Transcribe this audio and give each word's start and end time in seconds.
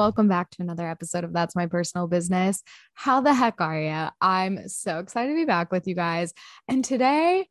welcome 0.00 0.28
back 0.28 0.48
to 0.50 0.62
another 0.62 0.88
episode 0.88 1.24
of 1.24 1.34
That's 1.34 1.54
My 1.54 1.66
Personal 1.66 2.06
Business. 2.06 2.62
How 2.94 3.20
the 3.20 3.34
heck 3.34 3.60
are 3.60 3.78
you? 3.78 4.08
I'm 4.18 4.66
so 4.66 4.98
excited 4.98 5.28
to 5.28 5.34
be 5.34 5.44
back 5.44 5.70
with 5.70 5.86
you 5.86 5.94
guys. 5.94 6.32
And 6.66 6.82
today, 6.82 7.46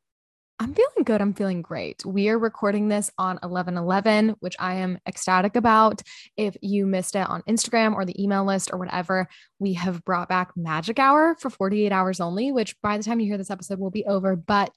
I'm 0.58 0.74
feeling 0.74 1.04
good. 1.06 1.22
I'm 1.22 1.36
feeling 1.36 1.62
great. 1.62 2.04
We 2.04 2.28
are 2.30 2.40
recording 2.40 2.88
this 2.88 3.12
on 3.20 3.38
11 3.44 3.78
11, 3.78 4.36
which 4.40 4.56
I 4.58 4.78
am 4.78 4.98
ecstatic 5.06 5.56
about. 5.56 6.02
If 6.38 6.58
you 6.64 6.88
missed 6.88 7.16
it 7.16 7.30
on 7.30 7.44
Instagram 7.44 7.94
or 7.94 8.04
the 8.04 8.20
email 8.20 8.46
list 8.46 8.72
or 8.74 8.80
whatever, 8.80 9.28
we 9.60 9.74
have 9.74 10.04
brought 10.04 10.28
back 10.28 10.50
Magic 10.56 10.98
Hour 10.98 11.36
for 11.40 11.52
48 11.52 11.92
hours 11.92 12.20
only, 12.20 12.52
which 12.52 12.76
by 12.82 12.98
the 12.98 13.04
time 13.04 13.20
you 13.20 13.28
hear 13.28 13.38
this 13.38 13.52
episode 13.52 13.78
will 13.78 13.92
be 13.92 14.08
over. 14.08 14.36
But 14.36 14.74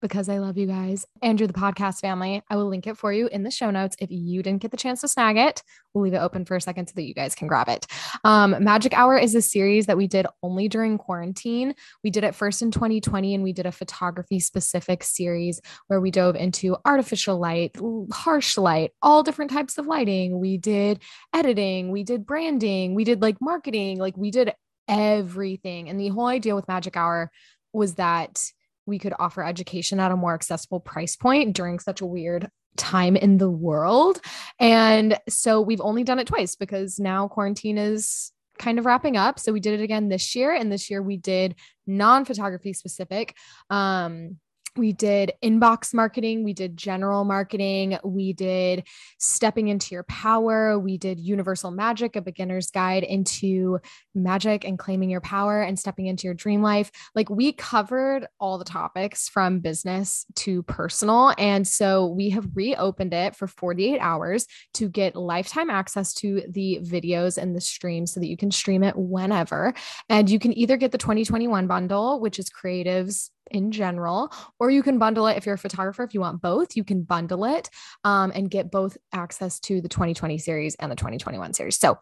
because 0.00 0.28
I 0.28 0.38
love 0.38 0.56
you 0.56 0.66
guys 0.66 1.06
Andrew, 1.22 1.46
the 1.46 1.52
podcast 1.52 2.00
family. 2.00 2.42
I 2.48 2.56
will 2.56 2.68
link 2.68 2.86
it 2.86 2.96
for 2.96 3.12
you 3.12 3.28
in 3.28 3.42
the 3.42 3.50
show 3.50 3.70
notes. 3.70 3.96
If 4.00 4.10
you 4.10 4.42
didn't 4.42 4.62
get 4.62 4.70
the 4.70 4.76
chance 4.76 5.00
to 5.00 5.08
snag 5.08 5.36
it, 5.36 5.62
we'll 5.92 6.04
leave 6.04 6.14
it 6.14 6.18
open 6.18 6.44
for 6.44 6.56
a 6.56 6.60
second 6.60 6.88
so 6.88 6.92
that 6.96 7.02
you 7.02 7.14
guys 7.14 7.34
can 7.34 7.48
grab 7.48 7.68
it. 7.68 7.86
Um, 8.24 8.56
Magic 8.62 8.92
Hour 8.94 9.18
is 9.18 9.34
a 9.34 9.42
series 9.42 9.86
that 9.86 9.96
we 9.96 10.06
did 10.06 10.26
only 10.42 10.68
during 10.68 10.98
quarantine. 10.98 11.74
We 12.04 12.10
did 12.10 12.24
it 12.24 12.34
first 12.34 12.62
in 12.62 12.70
2020 12.70 13.34
and 13.34 13.44
we 13.44 13.52
did 13.52 13.66
a 13.66 13.72
photography 13.72 14.40
specific 14.40 15.02
series 15.02 15.60
where 15.88 16.00
we 16.00 16.10
dove 16.10 16.36
into 16.36 16.76
artificial 16.84 17.38
light, 17.38 17.76
harsh 18.12 18.56
light, 18.56 18.92
all 19.02 19.22
different 19.22 19.50
types 19.50 19.78
of 19.78 19.86
lighting. 19.86 20.38
We 20.38 20.56
did 20.58 21.02
editing, 21.34 21.90
we 21.90 22.04
did 22.04 22.26
branding, 22.26 22.94
we 22.94 23.04
did 23.04 23.22
like 23.22 23.36
marketing, 23.40 23.98
like 23.98 24.16
we 24.16 24.30
did 24.30 24.52
everything. 24.88 25.88
And 25.88 26.00
the 26.00 26.08
whole 26.08 26.26
idea 26.26 26.54
with 26.54 26.68
Magic 26.68 26.96
Hour 26.96 27.30
was 27.72 27.96
that 27.96 28.50
we 28.88 28.98
could 28.98 29.14
offer 29.18 29.44
education 29.44 30.00
at 30.00 30.10
a 30.10 30.16
more 30.16 30.34
accessible 30.34 30.80
price 30.80 31.14
point 31.14 31.54
during 31.54 31.78
such 31.78 32.00
a 32.00 32.06
weird 32.06 32.50
time 32.76 33.16
in 33.16 33.36
the 33.38 33.50
world. 33.50 34.20
And 34.58 35.18
so 35.28 35.60
we've 35.60 35.80
only 35.80 36.04
done 36.04 36.18
it 36.18 36.26
twice 36.26 36.56
because 36.56 36.98
now 36.98 37.28
quarantine 37.28 37.78
is 37.78 38.32
kind 38.58 38.78
of 38.78 38.86
wrapping 38.86 39.16
up. 39.16 39.38
So 39.38 39.52
we 39.52 39.60
did 39.60 39.78
it 39.78 39.82
again 39.82 40.08
this 40.08 40.34
year. 40.34 40.52
And 40.52 40.72
this 40.72 40.90
year 40.90 41.02
we 41.02 41.16
did 41.16 41.54
non 41.86 42.24
photography 42.24 42.72
specific. 42.72 43.36
Um, 43.70 44.38
we 44.78 44.92
did 44.92 45.32
inbox 45.42 45.92
marketing, 45.92 46.44
we 46.44 46.54
did 46.54 46.76
general 46.76 47.24
marketing, 47.24 47.98
we 48.04 48.32
did 48.32 48.86
stepping 49.18 49.68
into 49.68 49.94
your 49.94 50.04
power, 50.04 50.78
we 50.78 50.96
did 50.96 51.18
universal 51.18 51.70
magic, 51.70 52.16
a 52.16 52.22
beginner's 52.22 52.70
guide 52.70 53.02
into 53.02 53.78
magic 54.14 54.64
and 54.64 54.78
claiming 54.78 55.10
your 55.10 55.20
power 55.20 55.62
and 55.62 55.78
stepping 55.78 56.06
into 56.06 56.26
your 56.26 56.34
dream 56.34 56.62
life. 56.62 56.90
Like 57.14 57.28
we 57.28 57.52
covered 57.52 58.26
all 58.38 58.58
the 58.58 58.64
topics 58.64 59.28
from 59.28 59.60
business 59.60 60.24
to 60.36 60.62
personal. 60.62 61.34
And 61.38 61.66
so 61.66 62.06
we 62.06 62.30
have 62.30 62.48
reopened 62.54 63.14
it 63.14 63.36
for 63.36 63.46
48 63.46 63.98
hours 63.98 64.46
to 64.74 64.88
get 64.88 65.16
lifetime 65.16 65.70
access 65.70 66.14
to 66.14 66.42
the 66.48 66.80
videos 66.82 67.38
and 67.38 67.54
the 67.54 67.60
streams 67.60 68.12
so 68.12 68.20
that 68.20 68.28
you 68.28 68.36
can 68.36 68.50
stream 68.50 68.82
it 68.84 68.94
whenever. 68.96 69.74
And 70.08 70.30
you 70.30 70.38
can 70.38 70.56
either 70.56 70.76
get 70.76 70.92
the 70.92 70.98
2021 70.98 71.66
bundle, 71.66 72.20
which 72.20 72.38
is 72.38 72.50
creatives 72.50 73.30
in 73.50 73.72
general, 73.72 74.32
or 74.58 74.70
you 74.70 74.82
can 74.82 74.98
bundle 74.98 75.26
it 75.26 75.36
if 75.36 75.46
you're 75.46 75.54
a 75.54 75.58
photographer. 75.58 76.02
If 76.02 76.14
you 76.14 76.20
want 76.20 76.40
both, 76.40 76.76
you 76.76 76.84
can 76.84 77.02
bundle 77.02 77.44
it 77.44 77.70
um, 78.04 78.32
and 78.34 78.50
get 78.50 78.70
both 78.70 78.96
access 79.12 79.58
to 79.60 79.80
the 79.80 79.88
2020 79.88 80.38
series 80.38 80.74
and 80.76 80.90
the 80.90 80.96
2021 80.96 81.54
series. 81.54 81.78
So 81.78 81.98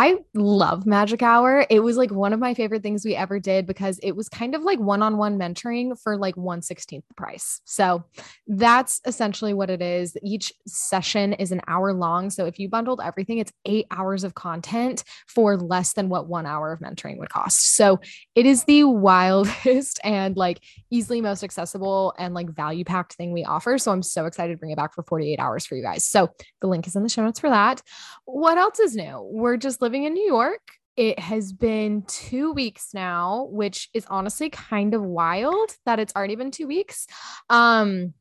I 0.00 0.18
love 0.32 0.86
Magic 0.86 1.22
Hour. 1.24 1.66
It 1.68 1.80
was 1.80 1.96
like 1.96 2.12
one 2.12 2.32
of 2.32 2.38
my 2.38 2.54
favorite 2.54 2.84
things 2.84 3.04
we 3.04 3.16
ever 3.16 3.40
did 3.40 3.66
because 3.66 3.98
it 4.00 4.14
was 4.14 4.28
kind 4.28 4.54
of 4.54 4.62
like 4.62 4.78
one 4.78 5.02
on 5.02 5.16
one 5.16 5.36
mentoring 5.36 6.00
for 6.00 6.16
like 6.16 6.36
116th 6.36 7.02
the 7.08 7.14
price. 7.16 7.60
So 7.64 8.04
that's 8.46 9.00
essentially 9.06 9.54
what 9.54 9.70
it 9.70 9.82
is. 9.82 10.16
Each 10.22 10.52
session 10.68 11.32
is 11.32 11.50
an 11.50 11.62
hour 11.66 11.92
long. 11.92 12.30
So 12.30 12.46
if 12.46 12.60
you 12.60 12.68
bundled 12.68 13.00
everything, 13.02 13.38
it's 13.38 13.52
eight 13.64 13.86
hours 13.90 14.22
of 14.22 14.36
content 14.36 15.02
for 15.26 15.56
less 15.56 15.94
than 15.94 16.08
what 16.08 16.28
one 16.28 16.46
hour 16.46 16.72
of 16.72 16.78
mentoring 16.78 17.18
would 17.18 17.30
cost. 17.30 17.74
So 17.74 17.98
it 18.36 18.46
is 18.46 18.62
the 18.62 18.84
wildest 19.08 19.98
and 20.04 20.36
like 20.36 20.60
easily 20.90 21.20
most 21.20 21.42
accessible 21.42 22.14
and 22.20 22.34
like 22.34 22.54
value 22.54 22.84
packed 22.84 23.14
thing 23.14 23.32
we 23.32 23.44
offer. 23.44 23.76
So 23.78 23.90
I'm 23.90 24.04
so 24.04 24.26
excited 24.26 24.52
to 24.52 24.58
bring 24.58 24.70
it 24.70 24.76
back 24.76 24.94
for 24.94 25.02
48 25.02 25.40
hours 25.40 25.66
for 25.66 25.74
you 25.74 25.82
guys. 25.82 26.04
So 26.04 26.30
the 26.60 26.68
link 26.68 26.86
is 26.86 26.94
in 26.94 27.02
the 27.02 27.08
show 27.08 27.24
notes 27.24 27.40
for 27.40 27.50
that. 27.50 27.82
What 28.26 28.58
else 28.58 28.78
is 28.78 28.94
new? 28.94 29.28
We're 29.32 29.56
just 29.56 29.82
living 29.88 30.04
in 30.04 30.12
New 30.12 30.26
York. 30.26 30.60
It 30.98 31.18
has 31.18 31.50
been 31.50 32.02
two 32.02 32.52
weeks 32.52 32.90
now, 32.92 33.48
which 33.50 33.88
is 33.94 34.04
honestly 34.10 34.50
kind 34.50 34.92
of 34.92 35.02
wild 35.02 35.70
that 35.86 35.98
it's 35.98 36.14
already 36.14 36.36
been 36.36 36.50
two 36.50 36.66
weeks. 36.66 37.06
Um, 37.48 38.12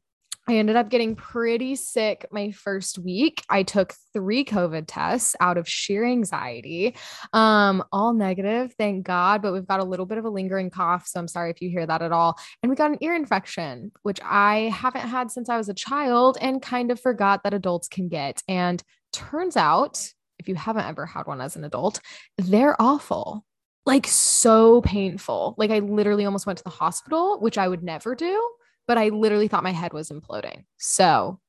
I 0.48 0.56
ended 0.56 0.78
up 0.78 0.88
getting 0.88 1.18
pretty 1.18 1.76
sick 1.76 2.26
my 2.32 2.52
first 2.52 2.98
week. 3.00 3.44
I 3.50 3.64
took 3.64 3.94
three 4.14 4.46
COVID 4.46 4.86
tests 4.88 5.36
out 5.42 5.58
of 5.58 5.68
sheer 5.68 6.06
anxiety, 6.06 6.96
um, 7.34 7.84
all 7.92 8.14
negative, 8.14 8.74
thank 8.78 9.06
God. 9.06 9.42
But 9.42 9.52
we've 9.52 9.68
got 9.68 9.82
a 9.82 9.84
little 9.84 10.06
bit 10.06 10.20
of 10.20 10.24
a 10.24 10.30
lingering 10.30 10.70
cough. 10.70 11.06
So 11.06 11.20
I'm 11.20 11.28
sorry 11.28 11.52
if 11.52 11.62
you 11.62 11.70
hear 11.70 11.86
that 11.86 12.02
at 12.02 12.14
all. 12.14 12.40
And 12.64 12.70
we 12.70 12.78
got 12.78 12.92
an 12.92 12.98
ear 13.02 13.14
infection, 13.14 13.92
which 14.04 14.22
I 14.24 14.72
haven't 14.74 15.10
had 15.10 15.32
since 15.32 15.50
I 15.50 15.58
was 15.58 15.68
a 15.68 15.74
child 15.74 16.38
and 16.40 16.62
kind 16.62 16.92
of 16.92 17.02
forgot 17.02 17.44
that 17.44 17.54
adults 17.54 17.90
can 17.90 18.08
get. 18.08 18.42
And 18.48 18.82
turns 19.12 19.58
out, 19.58 20.14
if 20.40 20.48
you 20.48 20.56
haven't 20.56 20.86
ever 20.86 21.06
had 21.06 21.28
one 21.28 21.42
as 21.42 21.56
an 21.56 21.64
adult, 21.64 22.00
they're 22.38 22.80
awful 22.82 23.46
like 23.86 24.06
so 24.06 24.82
painful. 24.82 25.56
Like 25.58 25.72
I 25.72 25.80
literally 25.80 26.26
almost 26.26 26.46
went 26.46 26.58
to 26.58 26.64
the 26.66 26.70
hospital, 26.70 27.40
which 27.40 27.58
I 27.58 27.70
would 27.70 27.84
never 27.84 28.16
do 28.16 28.50
but 28.88 28.98
I 28.98 29.10
literally 29.10 29.48
thought 29.48 29.64
my 29.64 29.74
head 29.74 29.94
was 29.94 30.10
imploding. 30.10 30.64
So 30.78 31.40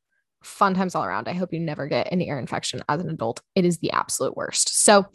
fun 0.43 0.75
times 0.75 0.95
all 0.95 1.05
around. 1.05 1.29
I 1.29 1.33
hope 1.33 1.53
you 1.53 1.61
never 1.61 1.87
get 1.87 2.13
an 2.13 2.21
ear 2.21 2.39
infection 2.39 2.83
as 2.89 3.01
an 3.01 3.11
adult. 3.11 3.41
It 3.55 3.65
is 3.65 3.79
the 3.79 3.91
absolute 3.93 4.37
worst. 4.37 4.85
So 4.85 5.07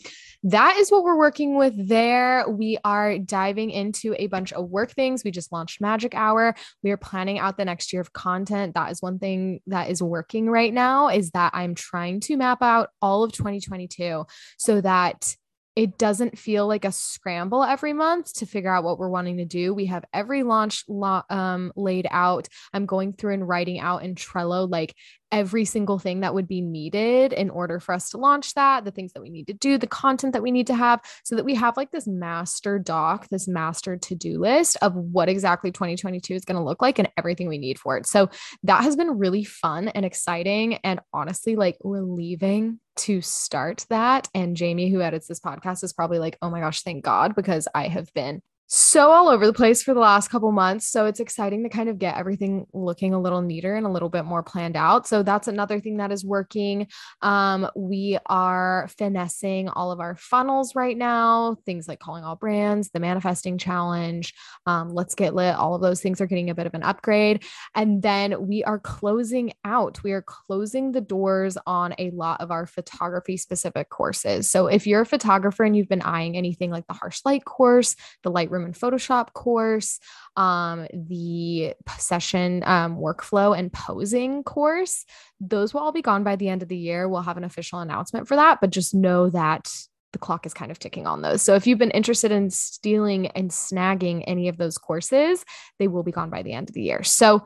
that 0.44 0.78
is 0.78 0.92
what 0.92 1.04
we're 1.04 1.18
working 1.18 1.56
with 1.56 1.88
there. 1.88 2.46
We 2.50 2.78
are 2.84 3.18
diving 3.18 3.72
into 3.72 4.14
a 4.20 4.28
bunch 4.28 4.52
of 4.52 4.70
work 4.70 4.92
things. 4.92 5.24
We 5.24 5.32
just 5.32 5.54
launched 5.54 5.80
Magic 5.80 6.14
Hour. 6.14 6.56
We 6.84 6.92
are 6.92 6.98
planning 6.98 7.40
out 7.40 7.56
the 7.56 7.64
next 7.64 7.94
year 7.94 8.02
of 8.02 8.12
content. 8.12 8.74
That 8.74 8.92
is 8.92 9.02
one 9.02 9.20
thing 9.20 9.62
that 9.68 9.90
is 9.90 10.04
working 10.04 10.50
right 10.50 10.74
now 10.74 11.08
is 11.08 11.32
that 11.32 11.52
I'm 11.56 11.76
trying 11.76 12.20
to 12.22 12.36
map 12.36 12.62
out 12.62 12.90
all 13.02 13.24
of 13.24 13.32
2022 13.32 14.26
so 14.58 14.82
that 14.82 15.36
it 15.76 15.98
doesn't 15.98 16.38
feel 16.38 16.68
like 16.68 16.86
a 16.86 16.92
scramble 16.92 17.64
every 17.64 17.94
month 17.94 18.34
to 18.36 18.46
figure 18.46 18.74
out 18.74 18.84
what 18.84 19.00
we're 19.00 19.10
wanting 19.10 19.38
to 19.38 19.46
do. 19.46 19.74
We 19.74 19.88
have 19.88 20.06
every 20.14 20.44
launch 20.44 20.84
lo- 20.88 21.24
um, 21.30 21.74
laid 21.76 22.08
out. 22.12 22.48
I'm 22.74 22.86
going 22.86 23.14
through 23.14 23.34
and 23.34 23.48
writing 23.48 23.80
out 23.80 24.04
in 24.04 24.14
Trello 24.14 24.70
like 24.70 24.96
every 25.34 25.66
single 25.66 25.98
thing 25.98 26.20
that 26.20 26.34
would 26.34 26.48
be 26.48 26.62
needed 26.62 27.34
in 27.34 27.50
order 27.50 27.80
for 27.80 27.94
us 27.94 28.10
to 28.12 28.18
launch 28.18 28.54
that, 28.54 28.86
the 28.86 28.92
things 28.92 29.12
that 29.14 29.22
we 29.22 29.32
need 29.32 29.48
to 29.48 29.54
do, 29.54 29.80
the 29.80 29.88
content 29.88 30.32
that 30.32 30.44
we 30.44 30.52
need 30.52 30.68
to 30.68 30.76
have, 30.76 31.02
so 31.24 31.36
that 31.36 31.44
we 31.44 31.56
have 31.56 31.76
like 31.76 31.92
this 31.92 32.08
master 32.08 32.78
doc, 32.78 33.28
this 33.30 33.48
master 33.48 33.98
to 33.98 34.16
do 34.16 34.40
list 34.40 34.78
of 34.84 34.96
what 34.96 35.28
exactly 35.28 35.72
2022 35.72 36.36
is 36.36 36.46
going 36.46 36.56
to 36.56 36.64
look 36.64 36.82
like 36.84 37.00
and 37.00 37.10
everything 37.18 37.50
we 37.50 37.58
need 37.58 37.80
for 37.80 37.98
it. 37.98 38.06
So 38.06 38.30
that 38.62 38.84
has 38.84 38.96
been 38.96 39.18
really 39.18 39.44
fun 39.44 39.88
and 39.90 40.06
exciting 40.06 40.76
and 40.76 41.00
honestly 41.12 41.56
like 41.56 41.78
relieving 41.84 42.80
to 42.96 43.22
start 43.22 43.88
that. 43.90 44.30
And 44.36 44.56
Jamie, 44.56 44.92
who 44.92 45.02
edits 45.02 45.28
this 45.28 45.40
podcast, 45.40 45.84
is 45.84 45.94
probably 45.94 46.20
like, 46.20 46.38
oh 46.44 46.52
my 46.52 46.60
gosh, 46.60 46.84
thank 46.84 47.04
God, 47.04 47.34
because 47.36 47.68
I 47.74 47.88
have 47.88 48.14
been 48.14 48.44
so 48.76 49.12
all 49.12 49.30
over 49.30 49.46
the 49.46 49.54
place 49.54 49.84
for 49.84 49.94
the 49.94 50.00
last 50.00 50.30
couple 50.30 50.52
months. 50.52 50.90
So 50.90 51.06
it's 51.06 51.20
exciting 51.20 51.62
to 51.62 51.70
kind 51.70 51.90
of 51.90 52.00
get 52.00 52.18
everything 52.18 52.66
looking 52.74 53.14
a 53.14 53.22
little 53.22 53.44
neater 53.44 53.76
and 53.76 53.86
a 53.86 53.90
little 53.90 54.10
bit 54.10 54.26
more 54.26 54.42
planned 54.42 54.76
out. 54.76 55.08
So 55.08 55.22
that's 55.22 55.48
another 55.48 55.80
thing 55.80 55.98
that 55.98 56.12
is 56.12 56.26
working. 56.26 56.88
Um, 57.22 57.70
we 57.76 58.18
are 58.26 58.90
finessing 58.98 59.70
all 59.70 59.92
of 59.92 60.00
our 60.00 60.16
funnels 60.16 60.74
right 60.74 60.98
now, 60.98 61.58
things 61.68 61.88
like 61.88 62.00
calling 62.00 62.24
all 62.24 62.36
brands, 62.36 62.90
the 62.90 63.00
manifesting 63.00 63.60
challenge, 63.60 64.34
um, 64.66 64.90
let's 64.90 65.14
get 65.14 65.36
lit. 65.36 65.54
All 65.54 65.76
of 65.76 65.84
those 65.84 66.02
things 66.02 66.20
are 66.20 66.26
getting 66.26 66.50
a 66.50 66.56
bit 66.56 66.66
of 66.66 66.74
an 66.74 66.82
upgrade. 66.82 67.44
And 67.76 68.02
then 68.02 68.48
we 68.48 68.64
are 68.64 68.80
closing 68.80 69.54
out, 69.64 70.02
we 70.02 70.14
are 70.14 70.24
closing 70.24 70.94
the 70.94 71.02
doors 71.02 71.60
on 71.68 71.94
a 72.00 72.10
lot 72.10 72.42
of 72.42 72.50
our 72.50 72.66
photography 72.66 73.38
specific 73.38 73.90
courses. 73.90 74.50
So 74.50 74.66
if 74.66 74.88
you're 74.88 75.02
a 75.02 75.06
photographer 75.06 75.64
and 75.64 75.78
you've 75.78 75.90
been 75.90 76.02
eyeing 76.02 76.36
anything 76.36 76.72
like 76.72 76.88
the 76.88 76.94
harsh 76.94 77.22
light 77.24 77.46
course, 77.46 77.96
the 78.24 78.31
Lightroom 78.31 78.62
and 78.65 78.74
Photoshop 78.74 79.33
course, 79.33 80.00
um, 80.36 80.88
the 80.94 81.74
session 81.98 82.63
um, 82.65 82.98
workflow 82.98 83.57
and 83.57 83.71
posing 83.71 84.44
course. 84.44 85.06
Those 85.39 85.74
will 85.74 85.81
all 85.81 85.92
be 85.92 86.01
gone 86.01 86.24
by 86.24 86.36
the 86.36 86.50
end 86.50 86.63
of 86.63 86.69
the 86.69 86.77
year. 86.77 87.07
We'll 87.07 87.21
have 87.21 87.38
an 87.38 87.44
official 87.44 87.80
announcement 87.80 88.27
for 88.27 88.36
that, 88.36 88.60
but 88.62 88.69
just 88.69 88.94
know 88.94 89.30
that 89.30 89.71
the 90.13 90.19
clock 90.19 90.45
is 90.45 90.54
kind 90.54 90.71
of 90.71 90.80
ticking 90.80 91.07
on 91.07 91.21
those. 91.21 91.42
So 91.42 91.56
if 91.56 91.68
you've 91.68 91.80
been 91.80 91.92
interested 91.92 92.31
in 92.31 92.50
stealing 92.50 93.27
and 93.27 93.50
snagging 93.50 94.24
any 94.27 94.48
of 94.48 94.57
those 94.57 94.77
courses, 94.77 95.44
they 95.80 95.88
will 95.88 96.04
be 96.04 96.12
gone 96.12 96.30
by 96.30 96.44
the 96.44 96.54
end 96.54 96.69
of 96.69 96.75
the 96.75 96.83
year. 96.83 97.04
So 97.04 97.44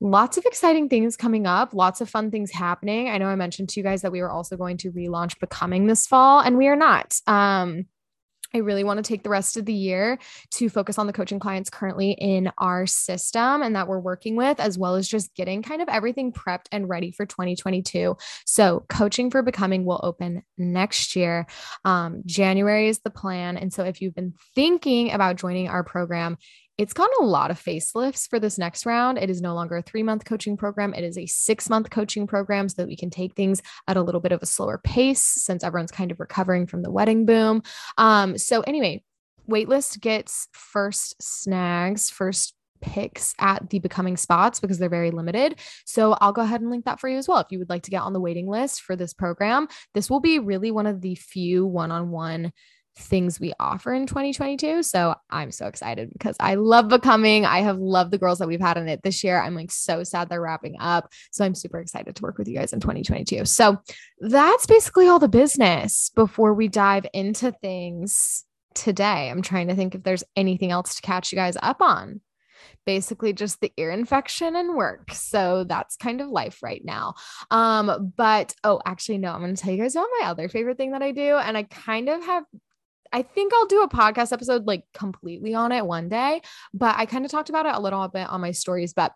lots 0.00 0.36
of 0.36 0.44
exciting 0.44 0.88
things 0.88 1.16
coming 1.16 1.46
up, 1.46 1.72
lots 1.72 2.00
of 2.00 2.10
fun 2.10 2.30
things 2.30 2.50
happening. 2.50 3.08
I 3.08 3.18
know 3.18 3.28
I 3.28 3.36
mentioned 3.36 3.68
to 3.70 3.80
you 3.80 3.84
guys 3.84 4.02
that 4.02 4.12
we 4.12 4.20
were 4.20 4.30
also 4.30 4.56
going 4.56 4.78
to 4.78 4.92
relaunch 4.92 5.38
Becoming 5.40 5.86
this 5.86 6.06
fall, 6.06 6.40
and 6.40 6.58
we 6.58 6.68
are 6.68 6.76
not. 6.76 7.14
Um, 7.26 7.86
I 8.56 8.60
really 8.60 8.84
want 8.84 8.96
to 8.96 9.02
take 9.02 9.22
the 9.22 9.28
rest 9.28 9.58
of 9.58 9.66
the 9.66 9.74
year 9.74 10.18
to 10.52 10.70
focus 10.70 10.98
on 10.98 11.06
the 11.06 11.12
coaching 11.12 11.38
clients 11.38 11.68
currently 11.68 12.12
in 12.12 12.50
our 12.56 12.86
system 12.86 13.62
and 13.62 13.76
that 13.76 13.86
we're 13.86 14.00
working 14.00 14.34
with, 14.34 14.58
as 14.58 14.78
well 14.78 14.94
as 14.94 15.06
just 15.06 15.34
getting 15.34 15.62
kind 15.62 15.82
of 15.82 15.88
everything 15.88 16.32
prepped 16.32 16.66
and 16.72 16.88
ready 16.88 17.10
for 17.10 17.26
2022. 17.26 18.16
So, 18.46 18.86
coaching 18.88 19.30
for 19.30 19.42
becoming 19.42 19.84
will 19.84 20.00
open 20.02 20.42
next 20.56 21.16
year. 21.16 21.46
Um, 21.84 22.22
January 22.24 22.88
is 22.88 23.00
the 23.00 23.10
plan. 23.10 23.58
And 23.58 23.72
so, 23.72 23.84
if 23.84 24.00
you've 24.00 24.14
been 24.14 24.32
thinking 24.54 25.12
about 25.12 25.36
joining 25.36 25.68
our 25.68 25.84
program, 25.84 26.38
it's 26.78 26.92
gotten 26.92 27.14
a 27.20 27.24
lot 27.24 27.50
of 27.50 27.62
facelifts 27.62 28.28
for 28.28 28.38
this 28.38 28.58
next 28.58 28.84
round. 28.84 29.18
It 29.18 29.30
is 29.30 29.40
no 29.40 29.54
longer 29.54 29.76
a 29.76 29.82
three 29.82 30.02
month 30.02 30.24
coaching 30.24 30.56
program. 30.56 30.92
It 30.94 31.04
is 31.04 31.16
a 31.16 31.26
six 31.26 31.70
month 31.70 31.90
coaching 31.90 32.26
program 32.26 32.68
so 32.68 32.74
that 32.78 32.88
we 32.88 32.96
can 32.96 33.10
take 33.10 33.34
things 33.34 33.62
at 33.88 33.96
a 33.96 34.02
little 34.02 34.20
bit 34.20 34.32
of 34.32 34.42
a 34.42 34.46
slower 34.46 34.78
pace 34.78 35.22
since 35.22 35.64
everyone's 35.64 35.90
kind 35.90 36.10
of 36.10 36.20
recovering 36.20 36.66
from 36.66 36.82
the 36.82 36.90
wedding 36.90 37.24
boom. 37.24 37.62
Um, 37.96 38.36
so, 38.36 38.60
anyway, 38.62 39.02
waitlist 39.48 40.00
gets 40.00 40.48
first 40.52 41.20
snags, 41.22 42.10
first 42.10 42.54
picks 42.82 43.34
at 43.38 43.70
the 43.70 43.78
becoming 43.78 44.18
spots 44.18 44.60
because 44.60 44.78
they're 44.78 44.88
very 44.90 45.10
limited. 45.10 45.58
So 45.86 46.12
I'll 46.20 46.32
go 46.32 46.42
ahead 46.42 46.60
and 46.60 46.70
link 46.70 46.84
that 46.84 47.00
for 47.00 47.08
you 47.08 47.16
as 47.16 47.26
well. 47.26 47.38
If 47.38 47.46
you 47.50 47.58
would 47.58 47.70
like 47.70 47.82
to 47.84 47.90
get 47.90 48.02
on 48.02 48.12
the 48.12 48.20
waiting 48.20 48.48
list 48.48 48.82
for 48.82 48.96
this 48.96 49.14
program, 49.14 49.68
this 49.94 50.10
will 50.10 50.20
be 50.20 50.38
really 50.38 50.70
one 50.70 50.86
of 50.86 51.00
the 51.00 51.14
few 51.14 51.66
one 51.66 51.90
on 51.90 52.10
one 52.10 52.52
things 52.98 53.38
we 53.38 53.52
offer 53.60 53.92
in 53.92 54.06
2022. 54.06 54.82
So 54.82 55.14
I'm 55.30 55.52
so 55.52 55.66
excited 55.66 56.10
because 56.12 56.36
I 56.40 56.54
love 56.54 56.88
becoming. 56.88 57.44
I 57.44 57.60
have 57.60 57.78
loved 57.78 58.10
the 58.10 58.18
girls 58.18 58.38
that 58.38 58.48
we've 58.48 58.60
had 58.60 58.78
in 58.78 58.88
it 58.88 59.02
this 59.02 59.22
year. 59.22 59.40
I'm 59.40 59.54
like 59.54 59.70
so 59.70 60.02
sad 60.02 60.28
they're 60.28 60.40
wrapping 60.40 60.76
up. 60.80 61.12
So 61.30 61.44
I'm 61.44 61.54
super 61.54 61.78
excited 61.78 62.16
to 62.16 62.22
work 62.22 62.38
with 62.38 62.48
you 62.48 62.56
guys 62.56 62.72
in 62.72 62.80
2022. 62.80 63.44
So 63.44 63.78
that's 64.20 64.66
basically 64.66 65.08
all 65.08 65.18
the 65.18 65.28
business 65.28 66.10
before 66.14 66.54
we 66.54 66.68
dive 66.68 67.06
into 67.12 67.52
things 67.52 68.44
today. 68.74 69.30
I'm 69.30 69.42
trying 69.42 69.68
to 69.68 69.74
think 69.74 69.94
if 69.94 70.02
there's 70.02 70.24
anything 70.34 70.70
else 70.70 70.96
to 70.96 71.02
catch 71.02 71.32
you 71.32 71.36
guys 71.36 71.56
up 71.62 71.80
on. 71.80 72.20
Basically, 72.84 73.32
just 73.32 73.60
the 73.60 73.72
ear 73.76 73.90
infection 73.90 74.54
and 74.54 74.76
work. 74.76 75.12
So 75.12 75.64
that's 75.64 75.96
kind 75.96 76.20
of 76.20 76.28
life 76.28 76.62
right 76.62 76.84
now. 76.84 77.14
Um, 77.50 78.12
but 78.16 78.54
oh, 78.62 78.80
actually, 78.86 79.18
no, 79.18 79.32
I'm 79.32 79.40
going 79.40 79.54
to 79.54 79.60
tell 79.60 79.72
you 79.72 79.82
guys 79.82 79.96
about 79.96 80.06
my 80.20 80.28
other 80.28 80.48
favorite 80.48 80.76
thing 80.76 80.92
that 80.92 81.02
I 81.02 81.10
do. 81.10 81.36
And 81.36 81.56
I 81.56 81.64
kind 81.64 82.08
of 82.08 82.24
have 82.24 82.44
I 83.16 83.22
think 83.22 83.54
I'll 83.54 83.66
do 83.66 83.80
a 83.80 83.88
podcast 83.88 84.30
episode 84.30 84.66
like 84.66 84.84
completely 84.92 85.54
on 85.54 85.72
it 85.72 85.86
one 85.86 86.10
day, 86.10 86.42
but 86.74 86.96
I 86.98 87.06
kind 87.06 87.24
of 87.24 87.30
talked 87.30 87.48
about 87.48 87.64
it 87.64 87.74
a 87.74 87.80
little 87.80 88.06
bit 88.08 88.28
on 88.28 88.42
my 88.42 88.50
stories. 88.50 88.92
But 88.92 89.12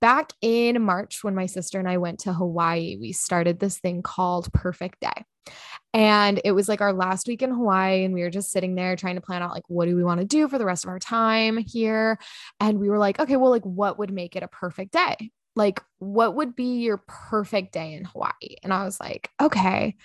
back 0.00 0.32
in 0.40 0.80
March, 0.80 1.22
when 1.22 1.34
my 1.34 1.44
sister 1.44 1.78
and 1.78 1.86
I 1.86 1.98
went 1.98 2.20
to 2.20 2.32
Hawaii, 2.32 2.96
we 2.98 3.12
started 3.12 3.60
this 3.60 3.78
thing 3.78 4.00
called 4.00 4.50
Perfect 4.54 5.00
Day. 5.00 5.52
And 5.92 6.40
it 6.46 6.52
was 6.52 6.66
like 6.66 6.80
our 6.80 6.94
last 6.94 7.28
week 7.28 7.42
in 7.42 7.50
Hawaii, 7.50 8.04
and 8.04 8.14
we 8.14 8.22
were 8.22 8.30
just 8.30 8.52
sitting 8.52 8.74
there 8.74 8.96
trying 8.96 9.16
to 9.16 9.20
plan 9.20 9.42
out 9.42 9.50
like, 9.50 9.68
what 9.68 9.84
do 9.84 9.96
we 9.96 10.02
want 10.02 10.20
to 10.20 10.26
do 10.26 10.48
for 10.48 10.56
the 10.56 10.64
rest 10.64 10.84
of 10.86 10.88
our 10.88 10.98
time 10.98 11.58
here? 11.58 12.18
And 12.58 12.78
we 12.78 12.88
were 12.88 12.96
like, 12.96 13.20
okay, 13.20 13.36
well, 13.36 13.50
like, 13.50 13.66
what 13.66 13.98
would 13.98 14.10
make 14.10 14.34
it 14.34 14.42
a 14.42 14.48
perfect 14.48 14.92
day? 14.92 15.30
Like, 15.54 15.82
what 15.98 16.36
would 16.36 16.56
be 16.56 16.78
your 16.78 17.04
perfect 17.06 17.74
day 17.74 17.92
in 17.92 18.06
Hawaii? 18.06 18.56
And 18.62 18.72
I 18.72 18.84
was 18.84 18.98
like, 18.98 19.28
okay, 19.42 19.96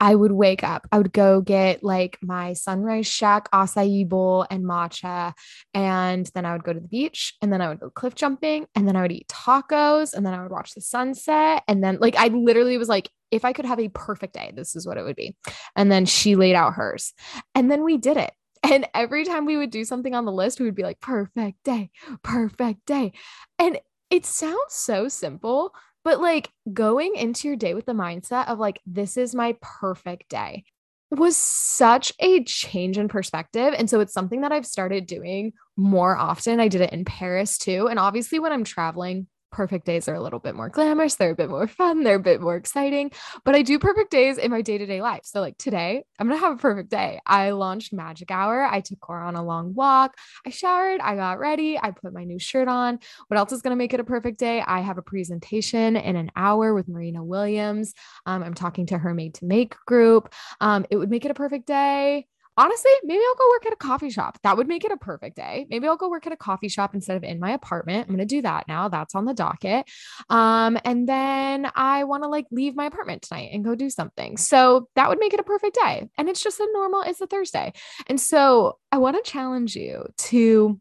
I 0.00 0.14
would 0.14 0.32
wake 0.32 0.64
up. 0.64 0.88
I 0.90 0.98
would 0.98 1.12
go 1.12 1.42
get 1.42 1.84
like 1.84 2.18
my 2.22 2.54
sunrise 2.54 3.06
shack 3.06 3.50
acai 3.52 4.08
bowl 4.08 4.46
and 4.50 4.64
matcha. 4.64 5.34
And 5.74 6.28
then 6.34 6.46
I 6.46 6.52
would 6.52 6.64
go 6.64 6.72
to 6.72 6.80
the 6.80 6.88
beach 6.88 7.34
and 7.42 7.52
then 7.52 7.60
I 7.60 7.68
would 7.68 7.80
go 7.80 7.90
cliff 7.90 8.14
jumping 8.14 8.66
and 8.74 8.88
then 8.88 8.96
I 8.96 9.02
would 9.02 9.12
eat 9.12 9.28
tacos 9.28 10.14
and 10.14 10.24
then 10.24 10.32
I 10.32 10.42
would 10.42 10.50
watch 10.50 10.74
the 10.74 10.80
sunset. 10.80 11.62
And 11.68 11.84
then, 11.84 11.98
like, 12.00 12.16
I 12.16 12.28
literally 12.28 12.78
was 12.78 12.88
like, 12.88 13.10
if 13.30 13.44
I 13.44 13.52
could 13.52 13.66
have 13.66 13.78
a 13.78 13.88
perfect 13.88 14.34
day, 14.34 14.52
this 14.54 14.74
is 14.74 14.86
what 14.86 14.96
it 14.96 15.04
would 15.04 15.16
be. 15.16 15.36
And 15.76 15.92
then 15.92 16.06
she 16.06 16.34
laid 16.34 16.54
out 16.54 16.74
hers. 16.74 17.12
And 17.54 17.70
then 17.70 17.84
we 17.84 17.98
did 17.98 18.16
it. 18.16 18.32
And 18.62 18.86
every 18.92 19.24
time 19.24 19.46
we 19.46 19.56
would 19.56 19.70
do 19.70 19.86
something 19.86 20.14
on 20.14 20.26
the 20.26 20.32
list, 20.32 20.60
we 20.60 20.66
would 20.66 20.74
be 20.74 20.82
like, 20.82 21.00
perfect 21.00 21.64
day, 21.64 21.90
perfect 22.22 22.84
day. 22.84 23.12
And 23.58 23.78
it 24.10 24.26
sounds 24.26 24.74
so 24.74 25.08
simple, 25.08 25.72
but 26.04 26.20
like 26.20 26.50
going 26.72 27.14
into 27.16 27.48
your 27.48 27.56
day 27.56 27.74
with 27.74 27.86
the 27.86 27.92
mindset 27.92 28.48
of 28.48 28.58
like, 28.58 28.80
this 28.86 29.16
is 29.16 29.34
my 29.34 29.56
perfect 29.60 30.28
day 30.28 30.64
was 31.10 31.36
such 31.36 32.12
a 32.20 32.44
change 32.44 32.96
in 32.96 33.08
perspective. 33.08 33.74
And 33.76 33.90
so 33.90 34.00
it's 34.00 34.12
something 34.12 34.42
that 34.42 34.52
I've 34.52 34.66
started 34.66 35.06
doing 35.06 35.52
more 35.76 36.16
often. 36.16 36.60
I 36.60 36.68
did 36.68 36.82
it 36.82 36.92
in 36.92 37.04
Paris 37.04 37.58
too. 37.58 37.88
And 37.88 37.98
obviously, 37.98 38.38
when 38.38 38.52
I'm 38.52 38.64
traveling, 38.64 39.26
perfect 39.50 39.86
days 39.86 40.08
are 40.08 40.14
a 40.14 40.20
little 40.20 40.38
bit 40.38 40.54
more 40.54 40.68
glamorous, 40.68 41.16
they're 41.16 41.30
a 41.30 41.36
bit 41.36 41.50
more 41.50 41.66
fun, 41.66 42.04
they're 42.04 42.16
a 42.16 42.20
bit 42.20 42.40
more 42.40 42.56
exciting. 42.56 43.10
But 43.44 43.54
I 43.54 43.62
do 43.62 43.78
perfect 43.78 44.10
days 44.10 44.38
in 44.38 44.50
my 44.50 44.62
day 44.62 44.78
to 44.78 44.86
day 44.86 45.02
life. 45.02 45.22
So, 45.24 45.40
like 45.40 45.58
today, 45.58 46.04
I'm 46.18 46.28
gonna 46.28 46.40
have 46.40 46.52
a 46.52 46.56
perfect 46.56 46.90
day. 46.90 47.20
I 47.26 47.50
launched 47.50 47.92
Magic 47.92 48.30
Hour. 48.30 48.62
I 48.62 48.80
took 48.80 49.00
Cora 49.00 49.26
on 49.26 49.36
a 49.36 49.44
long 49.44 49.74
walk. 49.74 50.16
I 50.46 50.50
showered, 50.50 51.00
I 51.00 51.16
got 51.16 51.38
ready, 51.38 51.78
I 51.78 51.90
put 51.90 52.12
my 52.12 52.24
new 52.24 52.38
shirt 52.38 52.68
on. 52.68 52.98
What 53.28 53.38
else 53.38 53.52
is 53.52 53.62
gonna 53.62 53.76
make 53.76 53.94
it 53.94 54.00
a 54.00 54.04
perfect 54.04 54.38
day? 54.38 54.62
I 54.66 54.80
have 54.80 54.98
a 54.98 55.02
presentation 55.02 55.96
in 55.96 56.16
an 56.16 56.30
hour 56.36 56.74
with 56.74 56.88
Marina 56.88 57.24
Williams. 57.24 57.94
Um, 58.26 58.42
I'm 58.42 58.54
talking 58.54 58.86
to 58.86 58.98
her 58.98 59.14
Made 59.14 59.34
to 59.34 59.44
Make 59.44 59.76
group. 59.86 60.32
Um, 60.60 60.86
it 60.90 60.96
would 60.96 61.10
make 61.10 61.24
it 61.24 61.30
a 61.30 61.34
perfect 61.34 61.66
day 61.66 62.26
honestly, 62.60 62.90
maybe 63.04 63.22
I'll 63.26 63.34
go 63.36 63.48
work 63.48 63.66
at 63.66 63.72
a 63.72 63.76
coffee 63.76 64.10
shop. 64.10 64.38
That 64.42 64.58
would 64.58 64.68
make 64.68 64.84
it 64.84 64.92
a 64.92 64.96
perfect 64.98 65.36
day. 65.36 65.66
Maybe 65.70 65.88
I'll 65.88 65.96
go 65.96 66.10
work 66.10 66.26
at 66.26 66.32
a 66.32 66.36
coffee 66.36 66.68
shop 66.68 66.94
instead 66.94 67.16
of 67.16 67.24
in 67.24 67.40
my 67.40 67.52
apartment. 67.52 68.06
I'm 68.06 68.14
going 68.14 68.26
to 68.26 68.34
do 68.34 68.42
that 68.42 68.68
now. 68.68 68.88
That's 68.88 69.14
on 69.14 69.24
the 69.24 69.32
docket. 69.32 69.86
Um, 70.28 70.78
and 70.84 71.08
then 71.08 71.70
I 71.74 72.04
want 72.04 72.22
to 72.24 72.28
like 72.28 72.46
leave 72.50 72.76
my 72.76 72.84
apartment 72.84 73.22
tonight 73.22 73.50
and 73.54 73.64
go 73.64 73.74
do 73.74 73.88
something. 73.88 74.36
So 74.36 74.88
that 74.94 75.08
would 75.08 75.18
make 75.18 75.32
it 75.32 75.40
a 75.40 75.44
perfect 75.44 75.78
day. 75.82 76.08
And 76.18 76.28
it's 76.28 76.42
just 76.42 76.60
a 76.60 76.68
normal, 76.72 77.00
it's 77.02 77.22
a 77.22 77.26
Thursday. 77.26 77.72
And 78.06 78.20
so 78.20 78.78
I 78.92 78.98
want 78.98 79.16
to 79.16 79.30
challenge 79.30 79.74
you 79.74 80.06
to 80.18 80.78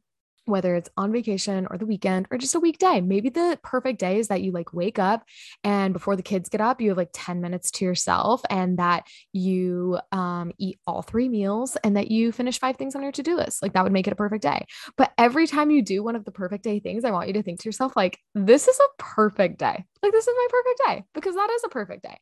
whether 0.50 0.75
it's 0.75 0.90
on 0.98 1.12
vacation 1.12 1.68
or 1.69 1.78
the 1.78 1.86
weekend 1.86 2.28
or 2.31 2.38
just 2.38 2.56
a 2.56 2.60
weekday. 2.60 3.01
Maybe 3.01 3.30
the 3.30 3.60
perfect 3.63 4.00
day 4.00 4.19
is 4.19 4.28
that 4.30 4.42
you 4.42 4.51
like 4.51 4.74
wake 4.74 5.00
up 5.00 5.24
and 5.63 5.94
before 5.94 6.16
the 6.16 6.24
kids 6.24 6.50
get 6.50 6.62
up, 6.62 6.81
you 6.81 6.90
have 6.90 6.98
like 6.98 7.12
10 7.13 7.42
minutes 7.42 7.72
to 7.72 7.86
yourself 7.86 8.42
and 8.50 8.78
that 8.80 9.07
you 9.34 10.00
um, 10.12 10.51
eat 10.57 10.80
all 10.86 11.01
three 11.01 11.30
meals 11.30 11.78
and 11.84 11.96
that 11.98 12.12
you 12.12 12.31
finish 12.31 12.60
five 12.60 12.78
things 12.78 12.96
on 12.96 13.04
your 13.04 13.12
to 13.12 13.24
do 13.24 13.36
list. 13.36 13.62
Like 13.62 13.74
that 13.74 13.84
would 13.84 13.94
make 13.94 14.07
it 14.07 14.13
a 14.13 14.16
perfect 14.16 14.44
day. 14.44 14.66
But 14.98 15.12
every 15.18 15.48
time 15.48 15.72
you 15.72 15.81
do 15.81 16.04
one 16.04 16.16
of 16.16 16.25
the 16.25 16.31
perfect 16.31 16.63
day 16.63 16.80
things, 16.80 17.06
I 17.06 17.12
want 17.12 17.28
you 17.28 17.34
to 17.34 17.44
think 17.44 17.60
to 17.62 17.68
yourself, 17.68 17.96
like, 17.96 18.19
this 18.34 18.68
is 18.68 18.80
a 18.80 19.04
perfect 19.04 19.60
day. 19.60 19.86
Like 20.01 20.12
this 20.12 20.28
is 20.28 20.36
my 20.36 20.48
perfect 20.50 20.81
day 20.88 21.06
because 21.13 21.36
that 21.36 21.50
is 21.51 21.63
a 21.66 21.69
perfect 21.69 22.04
day. 22.04 22.18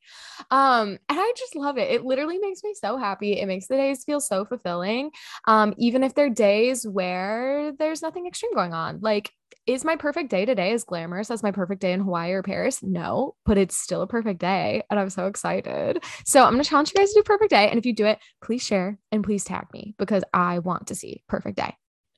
Um, 0.51 0.89
and 0.89 1.19
I 1.19 1.33
just 1.37 1.55
love 1.55 1.77
it. 1.77 1.91
It 1.91 2.03
literally 2.03 2.39
makes 2.39 2.63
me 2.63 2.73
so 2.73 2.97
happy. 2.97 3.39
It 3.39 3.45
makes 3.45 3.67
the 3.67 3.75
days 3.75 4.03
feel 4.03 4.19
so 4.19 4.45
fulfilling. 4.45 5.11
Um, 5.47 5.73
even 5.77 6.03
if 6.03 6.15
they're 6.15 6.29
days 6.29 6.87
where 6.87 7.71
there's 7.77 8.01
nothing 8.01 8.25
extreme 8.27 8.53
going 8.53 8.73
on. 8.73 8.99
Like, 9.01 9.31
is 9.65 9.83
my 9.83 9.97
perfect 9.97 10.29
day 10.29 10.45
today 10.45 10.71
as 10.71 10.85
glamorous 10.85 11.29
as 11.29 11.43
my 11.43 11.51
perfect 11.51 11.81
day 11.81 11.91
in 11.91 11.99
Hawaii 11.99 12.31
or 12.31 12.41
Paris? 12.41 12.81
No, 12.81 13.35
but 13.45 13.57
it's 13.57 13.77
still 13.77 14.01
a 14.01 14.07
perfect 14.07 14.39
day. 14.39 14.81
And 14.89 14.99
I'm 14.99 15.09
so 15.09 15.27
excited. 15.27 16.03
So 16.25 16.43
I'm 16.43 16.53
gonna 16.53 16.63
challenge 16.63 16.89
you 16.89 16.99
guys 16.99 17.13
to 17.13 17.19
do 17.19 17.23
perfect 17.23 17.49
day. 17.51 17.69
And 17.69 17.77
if 17.77 17.85
you 17.85 17.93
do 17.93 18.05
it, 18.05 18.19
please 18.41 18.63
share 18.63 18.97
and 19.11 19.23
please 19.23 19.43
tag 19.43 19.67
me 19.73 19.93
because 19.97 20.23
I 20.33 20.59
want 20.59 20.87
to 20.87 20.95
see 20.95 21.23
perfect 21.27 21.57
day. 21.57 21.75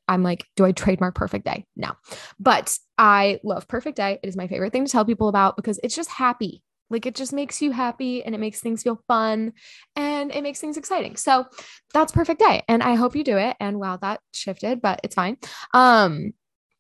I'm 0.10 0.24
like, 0.24 0.46
do 0.56 0.66
I 0.66 0.72
trademark 0.72 1.16
perfect 1.16 1.46
day? 1.46 1.66
No. 1.78 1.92
But 2.40 2.78
I 2.98 3.40
love 3.44 3.68
perfect 3.68 3.96
day. 3.96 4.20
It 4.24 4.28
is 4.28 4.36
my 4.36 4.48
favorite 4.48 4.74
thing 4.74 4.84
to 4.84 4.92
tell 4.92 5.06
people 5.06 5.30
about 5.30 5.56
because 5.56 5.80
it's 5.84 5.96
just 5.96 6.10
happy. 6.10 6.64
Like 6.90 7.06
it 7.06 7.14
just 7.14 7.32
makes 7.32 7.62
you 7.62 7.72
happy 7.72 8.24
and 8.24 8.34
it 8.34 8.40
makes 8.40 8.60
things 8.60 8.82
feel 8.82 9.00
fun 9.08 9.54
and 9.96 10.32
it 10.32 10.42
makes 10.42 10.60
things 10.60 10.76
exciting. 10.76 11.16
So 11.16 11.46
that's 11.94 12.12
perfect 12.12 12.40
day. 12.40 12.64
And 12.68 12.82
I 12.82 12.96
hope 12.96 13.16
you 13.16 13.24
do 13.24 13.38
it. 13.38 13.56
And 13.60 13.80
wow, 13.80 13.98
that 13.98 14.22
shifted, 14.34 14.82
but 14.82 15.00
it's 15.04 15.14
fine. 15.14 15.38
Um, 15.76 16.34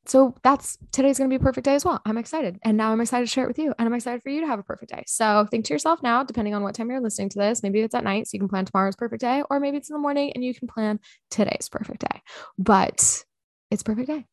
so 0.09 0.35
that's 0.43 0.77
today's 0.91 1.17
going 1.17 1.29
to 1.29 1.37
be 1.37 1.41
a 1.41 1.43
perfect 1.43 1.65
day 1.65 1.75
as 1.75 1.85
well. 1.85 2.01
I'm 2.05 2.17
excited. 2.17 2.57
And 2.63 2.77
now 2.77 2.91
I'm 2.91 3.01
excited 3.01 3.25
to 3.25 3.31
share 3.31 3.45
it 3.45 3.47
with 3.47 3.59
you. 3.59 3.73
And 3.77 3.87
I'm 3.87 3.93
excited 3.93 4.21
for 4.23 4.29
you 4.29 4.41
to 4.41 4.47
have 4.47 4.59
a 4.59 4.63
perfect 4.63 4.91
day. 4.91 5.03
So 5.07 5.47
think 5.49 5.65
to 5.65 5.73
yourself 5.73 6.01
now, 6.01 6.23
depending 6.23 6.55
on 6.55 6.63
what 6.63 6.75
time 6.75 6.89
you're 6.89 7.01
listening 7.01 7.29
to 7.29 7.39
this, 7.39 7.61
maybe 7.63 7.79
it's 7.81 7.95
at 7.95 8.03
night, 8.03 8.27
so 8.27 8.31
you 8.33 8.39
can 8.39 8.49
plan 8.49 8.65
tomorrow's 8.65 8.95
perfect 8.95 9.21
day, 9.21 9.43
or 9.49 9.59
maybe 9.59 9.77
it's 9.77 9.89
in 9.89 9.93
the 9.93 9.99
morning 9.99 10.31
and 10.33 10.43
you 10.43 10.53
can 10.53 10.67
plan 10.67 10.99
today's 11.29 11.69
perfect 11.69 12.01
day. 12.01 12.21
But 12.57 13.23
it's 13.71 13.83
perfect 13.83 14.07
day. 14.07 14.25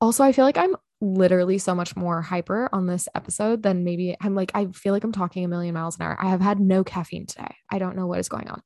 Also, 0.00 0.22
I 0.22 0.32
feel 0.32 0.44
like 0.44 0.58
I'm 0.58 0.76
literally 1.00 1.58
so 1.58 1.74
much 1.74 1.96
more 1.96 2.22
hyper 2.22 2.68
on 2.72 2.86
this 2.86 3.08
episode 3.14 3.62
than 3.62 3.84
maybe 3.84 4.16
I'm 4.20 4.34
like, 4.34 4.52
I 4.54 4.66
feel 4.66 4.92
like 4.92 5.02
I'm 5.02 5.12
talking 5.12 5.44
a 5.44 5.48
million 5.48 5.74
miles 5.74 5.96
an 5.96 6.02
hour. 6.02 6.16
I 6.20 6.28
have 6.28 6.40
had 6.40 6.60
no 6.60 6.84
caffeine 6.84 7.26
today. 7.26 7.56
I 7.70 7.78
don't 7.78 7.96
know 7.96 8.06
what 8.06 8.20
is 8.20 8.28
going 8.28 8.48
on. 8.48 8.62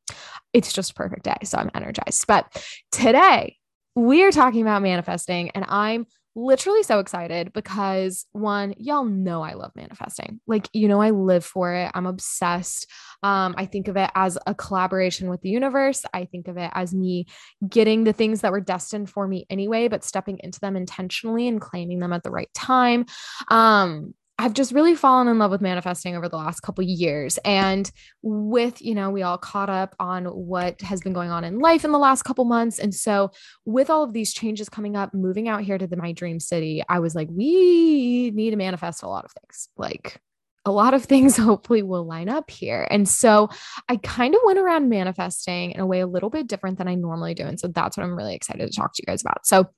It's 0.52 0.72
just 0.72 0.90
a 0.90 0.94
perfect 0.94 1.22
day. 1.22 1.36
So 1.44 1.58
I'm 1.58 1.70
energized. 1.74 2.26
But 2.26 2.44
today 2.90 3.56
we 3.94 4.24
are 4.24 4.32
talking 4.32 4.60
about 4.60 4.82
manifesting, 4.82 5.50
and 5.50 5.64
I'm 5.66 6.06
literally 6.36 6.82
so 6.82 7.00
excited 7.00 7.52
because 7.54 8.26
one, 8.32 8.74
y'all 8.76 9.04
know 9.04 9.42
I 9.42 9.54
love 9.54 9.72
manifesting. 9.74 10.38
Like, 10.46 10.68
you 10.74 10.86
know, 10.86 11.00
I 11.00 11.10
live 11.10 11.44
for 11.44 11.72
it. 11.72 11.90
I'm 11.94 12.06
obsessed. 12.06 12.88
Um, 13.22 13.54
I 13.56 13.64
think 13.64 13.88
of 13.88 13.96
it 13.96 14.10
as 14.14 14.36
a 14.46 14.54
collaboration 14.54 15.30
with 15.30 15.40
the 15.40 15.48
universe. 15.48 16.04
I 16.12 16.26
think 16.26 16.46
of 16.46 16.58
it 16.58 16.70
as 16.74 16.94
me 16.94 17.26
getting 17.66 18.04
the 18.04 18.12
things 18.12 18.42
that 18.42 18.52
were 18.52 18.60
destined 18.60 19.08
for 19.08 19.26
me 19.26 19.46
anyway, 19.48 19.88
but 19.88 20.04
stepping 20.04 20.38
into 20.44 20.60
them 20.60 20.76
intentionally 20.76 21.48
and 21.48 21.60
claiming 21.60 21.98
them 21.98 22.12
at 22.12 22.22
the 22.22 22.30
right 22.30 22.52
time. 22.54 23.06
Um, 23.48 24.14
I've 24.38 24.52
just 24.52 24.72
really 24.72 24.94
fallen 24.94 25.28
in 25.28 25.38
love 25.38 25.50
with 25.50 25.62
manifesting 25.62 26.14
over 26.14 26.28
the 26.28 26.36
last 26.36 26.60
couple 26.60 26.84
years. 26.84 27.38
And 27.38 27.90
with, 28.22 28.82
you 28.82 28.94
know, 28.94 29.10
we 29.10 29.22
all 29.22 29.38
caught 29.38 29.70
up 29.70 29.96
on 29.98 30.26
what 30.26 30.82
has 30.82 31.00
been 31.00 31.14
going 31.14 31.30
on 31.30 31.42
in 31.42 31.58
life 31.58 31.86
in 31.86 31.92
the 31.92 31.98
last 31.98 32.22
couple 32.22 32.44
months. 32.44 32.78
And 32.78 32.94
so, 32.94 33.30
with 33.64 33.88
all 33.88 34.02
of 34.02 34.12
these 34.12 34.34
changes 34.34 34.68
coming 34.68 34.94
up, 34.94 35.14
moving 35.14 35.48
out 35.48 35.62
here 35.62 35.78
to 35.78 35.86
the, 35.86 35.96
my 35.96 36.12
dream 36.12 36.38
city, 36.38 36.82
I 36.88 36.98
was 36.98 37.14
like, 37.14 37.28
we 37.30 38.30
need 38.34 38.50
to 38.50 38.56
manifest 38.56 39.02
a 39.02 39.08
lot 39.08 39.24
of 39.24 39.32
things. 39.32 39.70
Like, 39.78 40.20
a 40.66 40.70
lot 40.70 40.92
of 40.92 41.04
things 41.06 41.38
hopefully 41.38 41.82
will 41.82 42.04
line 42.04 42.28
up 42.28 42.50
here. 42.50 42.86
And 42.90 43.08
so 43.08 43.48
I 43.88 43.96
kind 43.96 44.34
of 44.34 44.42
went 44.44 44.58
around 44.58 44.90
manifesting 44.90 45.70
in 45.70 45.80
a 45.80 45.86
way 45.86 46.00
a 46.00 46.06
little 46.06 46.28
bit 46.28 46.46
different 46.46 46.76
than 46.76 46.88
I 46.88 46.94
normally 46.94 47.32
do. 47.32 47.44
And 47.44 47.58
so 47.58 47.68
that's 47.68 47.96
what 47.96 48.04
I'm 48.04 48.16
really 48.16 48.34
excited 48.34 48.70
to 48.70 48.76
talk 48.76 48.92
to 48.94 49.02
you 49.02 49.10
guys 49.10 49.22
about. 49.22 49.46
So 49.46 49.70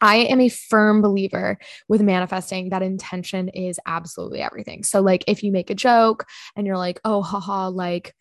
I 0.00 0.16
am 0.16 0.40
a 0.40 0.48
firm 0.48 1.02
believer 1.02 1.58
with 1.88 2.02
manifesting 2.02 2.70
that 2.70 2.82
intention 2.82 3.48
is 3.48 3.78
absolutely 3.86 4.40
everything. 4.40 4.82
So, 4.82 5.00
like, 5.00 5.24
if 5.26 5.42
you 5.42 5.52
make 5.52 5.70
a 5.70 5.74
joke 5.74 6.26
and 6.56 6.66
you're 6.66 6.78
like, 6.78 7.00
oh, 7.04 7.22
haha, 7.22 7.68
like, 7.68 8.14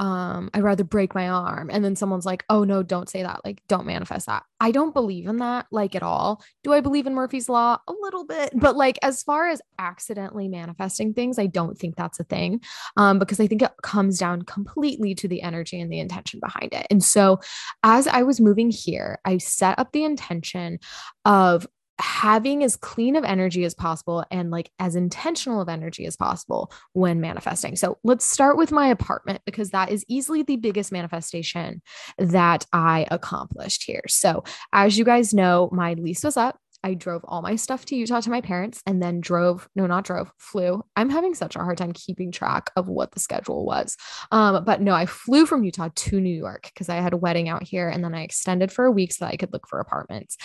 um, 0.00 0.48
I'd 0.54 0.62
rather 0.62 0.82
break 0.82 1.14
my 1.14 1.28
arm. 1.28 1.68
And 1.70 1.84
then 1.84 1.94
someone's 1.94 2.24
like, 2.24 2.42
oh 2.48 2.64
no, 2.64 2.82
don't 2.82 3.08
say 3.08 3.22
that. 3.22 3.42
Like, 3.44 3.62
don't 3.68 3.84
manifest 3.84 4.26
that. 4.26 4.44
I 4.58 4.70
don't 4.70 4.94
believe 4.94 5.26
in 5.26 5.36
that, 5.36 5.66
like 5.70 5.94
at 5.94 6.02
all. 6.02 6.42
Do 6.64 6.72
I 6.72 6.80
believe 6.80 7.06
in 7.06 7.14
Murphy's 7.14 7.50
Law? 7.50 7.76
A 7.86 7.92
little 8.00 8.24
bit. 8.24 8.50
But 8.54 8.76
like, 8.76 8.98
as 9.02 9.22
far 9.22 9.48
as 9.48 9.60
accidentally 9.78 10.48
manifesting 10.48 11.12
things, 11.12 11.38
I 11.38 11.46
don't 11.46 11.78
think 11.78 11.96
that's 11.96 12.18
a 12.18 12.24
thing. 12.24 12.62
Um, 12.96 13.18
because 13.18 13.40
I 13.40 13.46
think 13.46 13.60
it 13.60 13.72
comes 13.82 14.18
down 14.18 14.42
completely 14.42 15.14
to 15.16 15.28
the 15.28 15.42
energy 15.42 15.78
and 15.78 15.92
the 15.92 16.00
intention 16.00 16.40
behind 16.40 16.72
it. 16.72 16.86
And 16.90 17.04
so 17.04 17.40
as 17.82 18.06
I 18.06 18.22
was 18.22 18.40
moving 18.40 18.70
here, 18.70 19.18
I 19.26 19.36
set 19.36 19.78
up 19.78 19.92
the 19.92 20.04
intention 20.04 20.78
of 21.26 21.66
having 22.00 22.64
as 22.64 22.76
clean 22.76 23.16
of 23.16 23.24
energy 23.24 23.64
as 23.64 23.74
possible 23.74 24.24
and 24.30 24.50
like 24.50 24.70
as 24.78 24.96
intentional 24.96 25.60
of 25.60 25.68
energy 25.68 26.06
as 26.06 26.16
possible 26.16 26.72
when 26.92 27.20
manifesting. 27.20 27.76
So 27.76 27.98
let's 28.04 28.24
start 28.24 28.56
with 28.56 28.72
my 28.72 28.88
apartment 28.88 29.42
because 29.44 29.70
that 29.70 29.90
is 29.90 30.04
easily 30.08 30.42
the 30.42 30.56
biggest 30.56 30.92
manifestation 30.92 31.82
that 32.18 32.66
I 32.72 33.06
accomplished 33.10 33.84
here. 33.84 34.02
So, 34.08 34.44
as 34.72 34.98
you 34.98 35.04
guys 35.04 35.34
know, 35.34 35.68
my 35.72 35.94
lease 35.94 36.24
was 36.24 36.36
up. 36.36 36.58
I 36.82 36.94
drove 36.94 37.22
all 37.24 37.42
my 37.42 37.56
stuff 37.56 37.84
to 37.86 37.96
Utah 37.96 38.20
to 38.20 38.30
my 38.30 38.40
parents 38.40 38.82
and 38.86 39.02
then 39.02 39.20
drove, 39.20 39.68
no, 39.74 39.86
not 39.86 40.04
drove, 40.04 40.32
flew. 40.38 40.82
I'm 40.96 41.10
having 41.10 41.34
such 41.34 41.56
a 41.56 41.60
hard 41.60 41.78
time 41.78 41.92
keeping 41.92 42.32
track 42.32 42.70
of 42.76 42.88
what 42.88 43.12
the 43.12 43.20
schedule 43.20 43.66
was. 43.66 43.96
Um, 44.32 44.64
but 44.64 44.80
no, 44.80 44.94
I 44.94 45.06
flew 45.06 45.46
from 45.46 45.64
Utah 45.64 45.90
to 45.94 46.20
New 46.20 46.34
York 46.34 46.70
because 46.72 46.88
I 46.88 46.96
had 46.96 47.12
a 47.12 47.18
wedding 47.18 47.48
out 47.48 47.62
here 47.62 47.88
and 47.88 48.02
then 48.02 48.14
I 48.14 48.22
extended 48.22 48.72
for 48.72 48.84
a 48.84 48.92
week 48.92 49.12
so 49.12 49.24
that 49.24 49.32
I 49.32 49.36
could 49.36 49.52
look 49.52 49.68
for 49.68 49.78
apartments. 49.78 50.36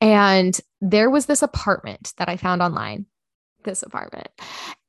And 0.00 0.58
there 0.80 1.10
was 1.10 1.26
this 1.26 1.42
apartment 1.42 2.12
that 2.18 2.28
I 2.28 2.36
found 2.36 2.62
online, 2.62 3.06
this 3.64 3.82
apartment. 3.82 4.28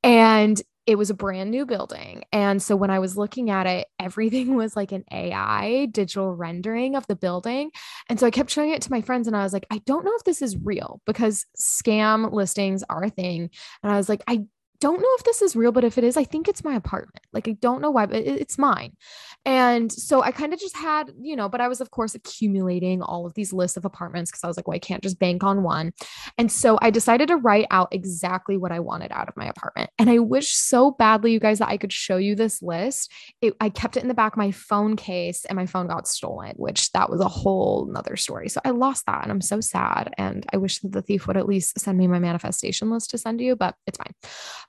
And 0.03 0.62
it 0.86 0.98
was 0.98 1.10
a 1.10 1.13
brand 1.13 1.50
new 1.50 1.66
building. 1.66 2.24
And 2.32 2.62
so 2.62 2.75
when 2.75 2.90
I 2.90 3.00
was 3.00 3.18
looking 3.18 3.50
at 3.50 3.68
it, 3.68 3.88
everything 4.00 4.56
was 4.56 4.75
like 4.75 4.92
an 4.92 5.06
AI 5.12 5.88
digital 5.92 6.36
rendering 6.36 6.96
of 6.96 7.08
the 7.08 7.16
building. 7.16 7.72
And 8.10 8.20
so 8.20 8.28
I 8.28 8.32
kept 8.32 8.50
showing 8.50 8.72
it 8.72 8.82
to 8.84 8.92
my 8.92 9.02
friends 9.02 9.28
and 9.28 9.36
I 9.36 9.44
was 9.44 9.54
like, 9.54 9.66
I 9.72 9.80
don't 9.86 10.04
know 10.04 10.13
if 10.16 10.24
this 10.24 10.42
is 10.42 10.58
real 10.58 11.02
because 11.06 11.46
scam 11.60 12.32
listings 12.32 12.84
are 12.90 13.04
a 13.04 13.10
thing. 13.10 13.50
And 13.82 13.92
I 13.92 13.98
was 13.98 14.10
like, 14.10 14.24
I 14.28 14.46
don't 14.84 15.00
know 15.00 15.08
if 15.18 15.24
this 15.24 15.42
is 15.42 15.56
real, 15.56 15.72
but 15.72 15.86
if 15.86 15.98
it 15.98 16.04
is, 16.04 16.18
I 16.18 16.25
think 16.25 16.50
it's 16.50 16.62
my 16.62 16.75
apartment. 16.75 17.25
Like, 17.32 17.48
I 17.48 17.54
don't 17.54 17.82
know 17.82 17.90
why, 17.90 18.06
but 18.06 18.18
it's 18.18 18.58
mine. 18.58 18.98
And 19.46 19.90
so 19.90 20.22
I 20.22 20.32
kind 20.32 20.54
of 20.54 20.60
just 20.60 20.75
had, 20.75 21.10
you 21.22 21.38
know, 21.38 21.48
but 21.48 21.62
I 21.62 21.70
was, 21.70 21.80
of 21.80 21.90
course, 21.90 22.16
accumulating 22.16 23.02
all 23.02 23.25
of 23.25 23.34
these 23.34 23.54
lists 23.54 23.78
of 23.78 23.86
apartments 23.86 24.30
because 24.30 24.44
I 24.44 24.48
was 24.48 24.58
like, 24.58 24.68
well, 24.68 24.75
I 24.75 24.80
can't 24.80 25.02
just 25.02 25.20
bank 25.20 25.42
on 25.42 25.63
one. 25.63 25.94
And 26.38 26.52
so 26.52 26.78
I 26.82 26.90
decided 26.90 27.30
to 27.30 27.38
write 27.38 27.68
out 27.72 27.94
exactly 27.94 28.58
what 28.58 28.74
I 28.74 28.82
wanted 28.82 29.13
out 29.13 29.30
of 29.30 29.38
my 29.38 29.46
apartment. 29.46 29.90
And 29.98 30.10
I 30.10 30.20
wish 30.20 30.54
so 30.54 30.92
badly, 30.92 31.32
you 31.32 31.40
guys, 31.40 31.60
that 31.60 31.70
I 31.70 31.78
could 31.78 31.94
show 31.94 32.18
you 32.18 32.36
this 32.36 32.62
list. 32.62 33.10
It, 33.42 33.54
I 33.62 33.70
kept 33.70 33.96
it 33.96 34.04
in 34.04 34.10
the 34.10 34.13
back 34.13 34.34
of 34.34 34.38
my 34.38 34.52
phone 34.52 34.98
case 34.98 35.46
and 35.46 35.56
my 35.56 35.66
phone 35.66 35.88
got 35.88 36.10
stolen, 36.10 36.56
which 36.58 36.92
that 36.92 37.10
was 37.10 37.22
a 37.22 37.30
whole 37.30 37.86
nother 37.86 38.18
story. 38.18 38.50
So 38.50 38.60
I 38.66 38.72
lost 38.72 39.06
that 39.06 39.24
and 39.24 39.32
I'm 39.32 39.42
so 39.42 39.62
sad. 39.62 40.13
And 40.18 40.46
I 40.52 40.58
wish 40.58 40.80
that 40.80 40.92
the 40.92 41.02
thief 41.02 41.25
would 41.28 41.38
at 41.38 41.48
least 41.48 41.80
send 41.80 41.98
me 41.98 42.08
my 42.08 42.20
manifestation 42.20 42.90
list 42.90 43.12
to 43.12 43.18
send 43.18 43.40
you, 43.40 43.56
but 43.56 43.75
it's 43.88 43.98
fine. 43.98 44.13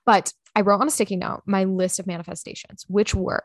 But 0.07 0.33
I 0.55 0.61
wrote 0.61 0.81
on 0.81 0.89
a 0.89 0.91
sticky 0.91 1.17
note 1.17 1.43
my 1.47 1.65
list 1.65 1.99
of 1.99 2.07
manifestations, 2.07 2.85
which 2.89 3.15
were 3.15 3.43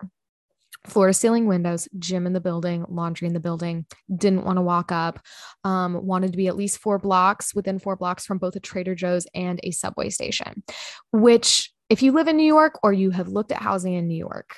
floor 0.86 1.08
to 1.08 1.14
ceiling 1.14 1.46
windows, 1.46 1.88
gym 1.98 2.26
in 2.26 2.34
the 2.34 2.40
building, 2.40 2.86
laundry 2.90 3.28
in 3.28 3.34
the 3.34 3.40
building, 3.40 3.86
didn't 4.16 4.46
want 4.46 4.58
to 4.58 4.62
walk 4.62 4.92
up, 4.92 5.20
um, 5.64 6.06
wanted 6.06 6.32
to 6.32 6.38
be 6.38 6.48
at 6.48 6.56
least 6.56 6.80
four 6.80 6.98
blocks 6.98 7.54
within 7.54 7.80
four 7.80 7.96
blocks 7.96 8.26
from 8.26 8.38
both 8.38 8.56
a 8.56 8.60
Trader 8.60 8.96
Joe's 8.96 9.28
and 9.34 9.60
a 9.64 9.72
subway 9.72 10.10
station, 10.10 10.64
which 11.12 11.72
if 11.90 12.04
you 12.04 12.12
live 12.12 12.28
in 12.28 12.38
New 12.38 12.44
York 12.44 12.80
or 12.84 12.94
you 12.94 13.12
have 13.12 13.28
looked 13.28 13.52
at 13.52 13.62
housing 13.62 13.94
in 13.96 14.08
New 14.08 14.18
York, 14.18 14.56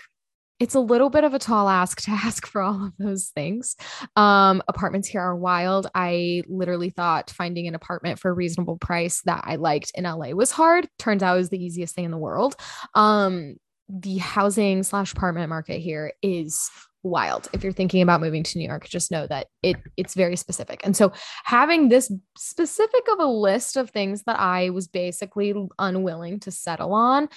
it's 0.61 0.75
a 0.75 0.79
little 0.79 1.09
bit 1.09 1.23
of 1.23 1.33
a 1.33 1.39
tall 1.39 1.67
ask 1.67 2.01
to 2.01 2.11
ask 2.11 2.45
for 2.45 2.61
all 2.61 2.85
of 2.85 2.93
those 2.99 3.29
things. 3.29 3.75
Um, 4.15 4.61
apartments 4.67 5.07
here 5.07 5.21
are 5.21 5.35
wild. 5.35 5.87
I 5.95 6.43
literally 6.47 6.91
thought 6.91 7.31
finding 7.31 7.67
an 7.67 7.73
apartment 7.73 8.19
for 8.19 8.29
a 8.29 8.33
reasonable 8.33 8.77
price 8.77 9.21
that 9.25 9.43
I 9.45 9.55
liked 9.55 9.91
in 9.95 10.03
LA 10.03 10.29
was 10.29 10.51
hard. 10.51 10.87
Turns 10.99 11.23
out 11.23 11.33
it 11.33 11.39
was 11.39 11.49
the 11.49 11.63
easiest 11.63 11.95
thing 11.95 12.05
in 12.05 12.11
the 12.11 12.17
world. 12.17 12.55
Um, 12.93 13.55
the 13.89 14.19
housing 14.19 14.83
slash 14.83 15.13
apartment 15.13 15.49
market 15.49 15.79
here 15.79 16.13
is 16.21 16.69
wild. 17.01 17.49
If 17.53 17.63
you're 17.63 17.73
thinking 17.73 18.03
about 18.03 18.21
moving 18.21 18.43
to 18.43 18.57
New 18.59 18.67
York, 18.67 18.87
just 18.87 19.09
know 19.09 19.25
that 19.25 19.47
it 19.63 19.77
it's 19.97 20.13
very 20.13 20.35
specific. 20.35 20.81
And 20.83 20.95
so 20.95 21.11
having 21.43 21.89
this 21.89 22.11
specific 22.37 23.01
of 23.11 23.19
a 23.19 23.25
list 23.25 23.77
of 23.77 23.89
things 23.89 24.23
that 24.27 24.39
I 24.39 24.69
was 24.69 24.87
basically 24.87 25.55
unwilling 25.79 26.39
to 26.41 26.51
settle 26.51 26.93
on 26.93 27.29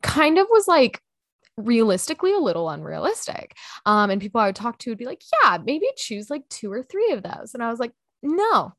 kind 0.00 0.38
of 0.38 0.46
was 0.48 0.68
like 0.68 1.00
realistically 1.56 2.32
a 2.32 2.38
little 2.38 2.68
unrealistic. 2.68 3.56
Um, 3.86 4.10
and 4.10 4.20
people 4.20 4.40
I 4.40 4.46
would 4.46 4.56
talk 4.56 4.78
to 4.78 4.90
would 4.90 4.98
be 4.98 5.06
like, 5.06 5.22
yeah, 5.42 5.58
maybe 5.64 5.86
choose 5.96 6.30
like 6.30 6.48
two 6.48 6.72
or 6.72 6.82
three 6.82 7.12
of 7.12 7.22
those. 7.22 7.54
And 7.54 7.62
I 7.62 7.70
was 7.70 7.78
like, 7.78 7.92
no, 8.22 8.72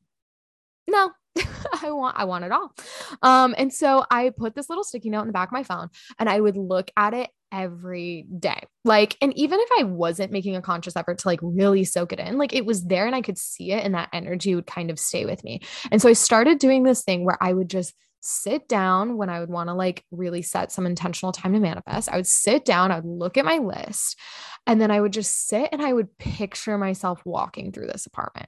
no, 0.90 1.12
I 1.82 1.92
want 1.92 2.18
I 2.18 2.26
want 2.26 2.46
it 2.46 2.52
all. 2.52 2.74
Um, 3.22 3.56
and 3.58 3.74
so 3.74 4.06
I 4.10 4.32
put 4.36 4.56
this 4.56 4.70
little 4.70 4.84
sticky 4.84 5.10
note 5.10 5.22
in 5.22 5.28
the 5.28 5.34
back 5.34 5.50
of 5.50 5.54
my 5.54 5.64
phone 5.64 5.90
and 6.20 6.30
I 6.30 6.40
would 6.40 6.58
look 6.58 6.92
at 6.98 7.14
it 7.14 7.30
every 7.52 8.26
day. 8.40 8.64
Like, 8.84 9.16
and 9.22 9.38
even 9.38 9.60
if 9.60 9.70
I 9.80 9.84
wasn't 9.84 10.32
making 10.32 10.56
a 10.56 10.62
conscious 10.62 10.96
effort 10.96 11.20
to 11.20 11.28
like 11.28 11.40
really 11.42 11.84
soak 11.84 12.12
it 12.12 12.20
in, 12.20 12.38
like 12.38 12.54
it 12.54 12.66
was 12.66 12.84
there 12.84 13.06
and 13.06 13.16
I 13.16 13.22
could 13.22 13.38
see 13.38 13.72
it 13.72 13.84
and 13.84 13.94
that 13.94 14.10
energy 14.12 14.56
would 14.56 14.66
kind 14.66 14.90
of 14.90 15.00
stay 15.00 15.26
with 15.26 15.44
me. 15.44 15.62
And 15.92 16.02
so 16.02 16.10
I 16.10 16.14
started 16.14 16.58
doing 16.58 16.84
this 16.84 17.04
thing 17.04 17.26
where 17.26 17.38
I 17.42 17.54
would 17.54 17.70
just 17.70 17.94
sit 18.24 18.68
down 18.70 19.18
when 19.18 19.30
I 19.30 19.40
would 19.40 19.50
want 19.50 19.70
to 19.70 19.74
like 19.74 20.04
really 20.12 20.42
set 20.42 20.72
some 20.72 20.86
intentional 20.86 21.32
time 21.32 21.54
to 21.54 21.60
manifest. 21.60 22.10
I 22.10 22.16
would 22.16 22.28
sit 22.28 22.64
down, 22.66 22.92
I 22.92 22.96
would 22.96 23.06
look 23.06 23.38
at 23.38 23.46
my 23.46 23.58
list, 23.58 24.18
and 24.66 24.80
then 24.80 24.92
I 24.92 25.02
would 25.02 25.14
just 25.14 25.48
sit 25.48 25.70
and 25.72 25.82
I 25.82 25.94
would 25.94 26.18
picture 26.18 26.78
myself 26.78 27.22
walking 27.26 27.72
through 27.72 27.88
this 27.88 28.06
apartment. 28.06 28.48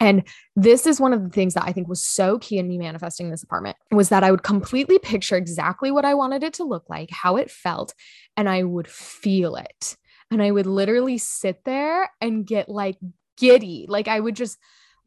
And 0.00 0.22
this 0.54 0.86
is 0.86 1.00
one 1.00 1.12
of 1.12 1.24
the 1.24 1.30
things 1.30 1.54
that 1.54 1.64
I 1.64 1.72
think 1.72 1.88
was 1.88 2.02
so 2.02 2.38
key 2.38 2.58
in 2.58 2.68
me 2.68 2.78
manifesting 2.78 3.30
this 3.30 3.42
apartment 3.42 3.76
was 3.90 4.10
that 4.10 4.22
I 4.22 4.30
would 4.30 4.44
completely 4.44 5.00
picture 5.00 5.36
exactly 5.36 5.90
what 5.90 6.04
I 6.04 6.14
wanted 6.14 6.44
it 6.44 6.54
to 6.54 6.64
look 6.64 6.88
like, 6.88 7.10
how 7.10 7.36
it 7.36 7.50
felt, 7.50 7.94
and 8.36 8.48
I 8.48 8.62
would 8.62 8.86
feel 8.86 9.56
it. 9.56 9.96
And 10.30 10.40
I 10.40 10.52
would 10.52 10.66
literally 10.66 11.18
sit 11.18 11.64
there 11.64 12.10
and 12.20 12.46
get 12.46 12.68
like 12.68 12.96
giddy. 13.36 13.86
Like 13.88 14.06
I 14.06 14.20
would 14.20 14.36
just 14.36 14.58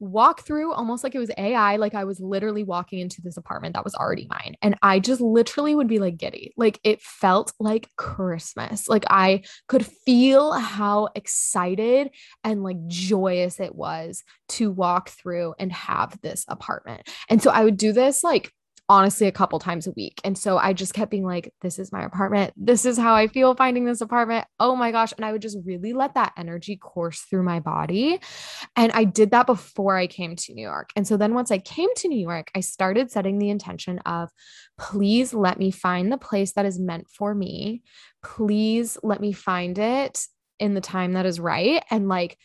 walk 0.02 0.42
through 0.42 0.74
almost 0.74 1.04
like 1.04 1.14
it 1.14 1.20
was 1.20 1.32
AI. 1.38 1.76
Like 1.76 1.94
I 1.94 2.04
was 2.04 2.20
literally 2.20 2.64
walking 2.64 3.00
into 3.00 3.22
this 3.22 3.38
apartment 3.38 3.76
that 3.76 3.84
was 3.84 3.94
already 3.94 4.28
mine. 4.30 4.56
And 4.62 4.76
I 4.82 5.00
just 5.00 5.22
literally 5.22 5.76
would 5.76 5.88
be 5.88 6.00
like 6.00 6.18
giddy. 6.18 6.54
Like 6.58 6.80
it 6.84 7.02
felt 7.02 7.54
like 7.60 7.88
Christmas. 7.98 8.90
Like 8.90 9.06
I 9.10 9.44
could 9.68 9.86
feel 9.86 10.54
how 10.54 11.10
excited 11.14 12.10
and 12.44 12.64
like 12.64 12.88
joyous 12.88 13.60
it 13.60 13.76
was 13.76 14.24
to 14.50 14.72
walk 14.72 15.10
through 15.10 15.54
and 15.60 15.72
have 15.72 16.20
this 16.22 16.46
apartment. 16.48 17.08
And 17.30 17.42
so 17.42 17.52
I 17.52 17.64
would 17.64 17.78
do 17.78 17.94
this 17.94 18.24
like 18.24 18.52
honestly 18.92 19.26
a 19.26 19.32
couple 19.32 19.58
times 19.58 19.88
a 19.88 19.92
week. 19.92 20.20
And 20.26 20.38
so 20.38 20.58
I 20.58 20.74
just 20.74 20.94
kept 20.94 21.10
being 21.10 21.24
like, 21.24 21.54
this 21.62 21.80
is 21.80 21.94
my 21.94 22.04
apartment. 22.04 22.52
This 22.58 22.84
is 22.84 22.98
how 22.98 23.16
I 23.16 23.28
feel 23.28 23.56
finding 23.56 23.86
this 23.86 24.02
apartment. 24.02 24.46
Oh 24.60 24.76
my 24.76 24.92
gosh. 24.92 25.14
And 25.16 25.24
I 25.24 25.32
would 25.32 25.42
just 25.42 25.58
really 25.64 25.94
let 25.94 26.16
that 26.16 26.34
energy 26.36 26.76
course 26.76 27.22
through 27.22 27.44
my 27.44 27.62
body. 27.62 28.20
And 28.76 28.92
I 28.92 29.06
did 29.06 29.32
that 29.32 29.48
before 29.48 29.96
I 29.96 30.08
came 30.08 30.36
to 30.36 30.54
New 30.54 30.62
York. 30.62 30.90
And 30.98 31.08
so 31.08 31.16
then 31.16 31.34
once 31.34 31.52
I 31.52 31.58
came 31.58 31.88
to 31.96 32.10
New 32.10 32.20
York, 32.20 32.52
I 32.54 32.60
started 32.60 33.10
setting 33.10 33.40
the 33.40 33.50
intention 33.50 34.00
of, 34.00 34.30
please 34.78 35.34
let 35.34 35.58
me 35.58 35.72
find 35.72 36.12
the 36.12 36.18
place 36.18 36.52
that 36.54 36.66
is 36.66 36.78
meant 36.78 37.08
for 37.08 37.34
me. 37.34 37.84
Please 38.22 38.98
let 39.04 39.22
me 39.22 39.32
find 39.32 39.80
it 39.80 40.20
in 40.60 40.74
the 40.74 40.82
time 40.82 41.14
that 41.14 41.26
is 41.26 41.40
right. 41.40 41.82
And 41.90 42.10
like, 42.10 42.38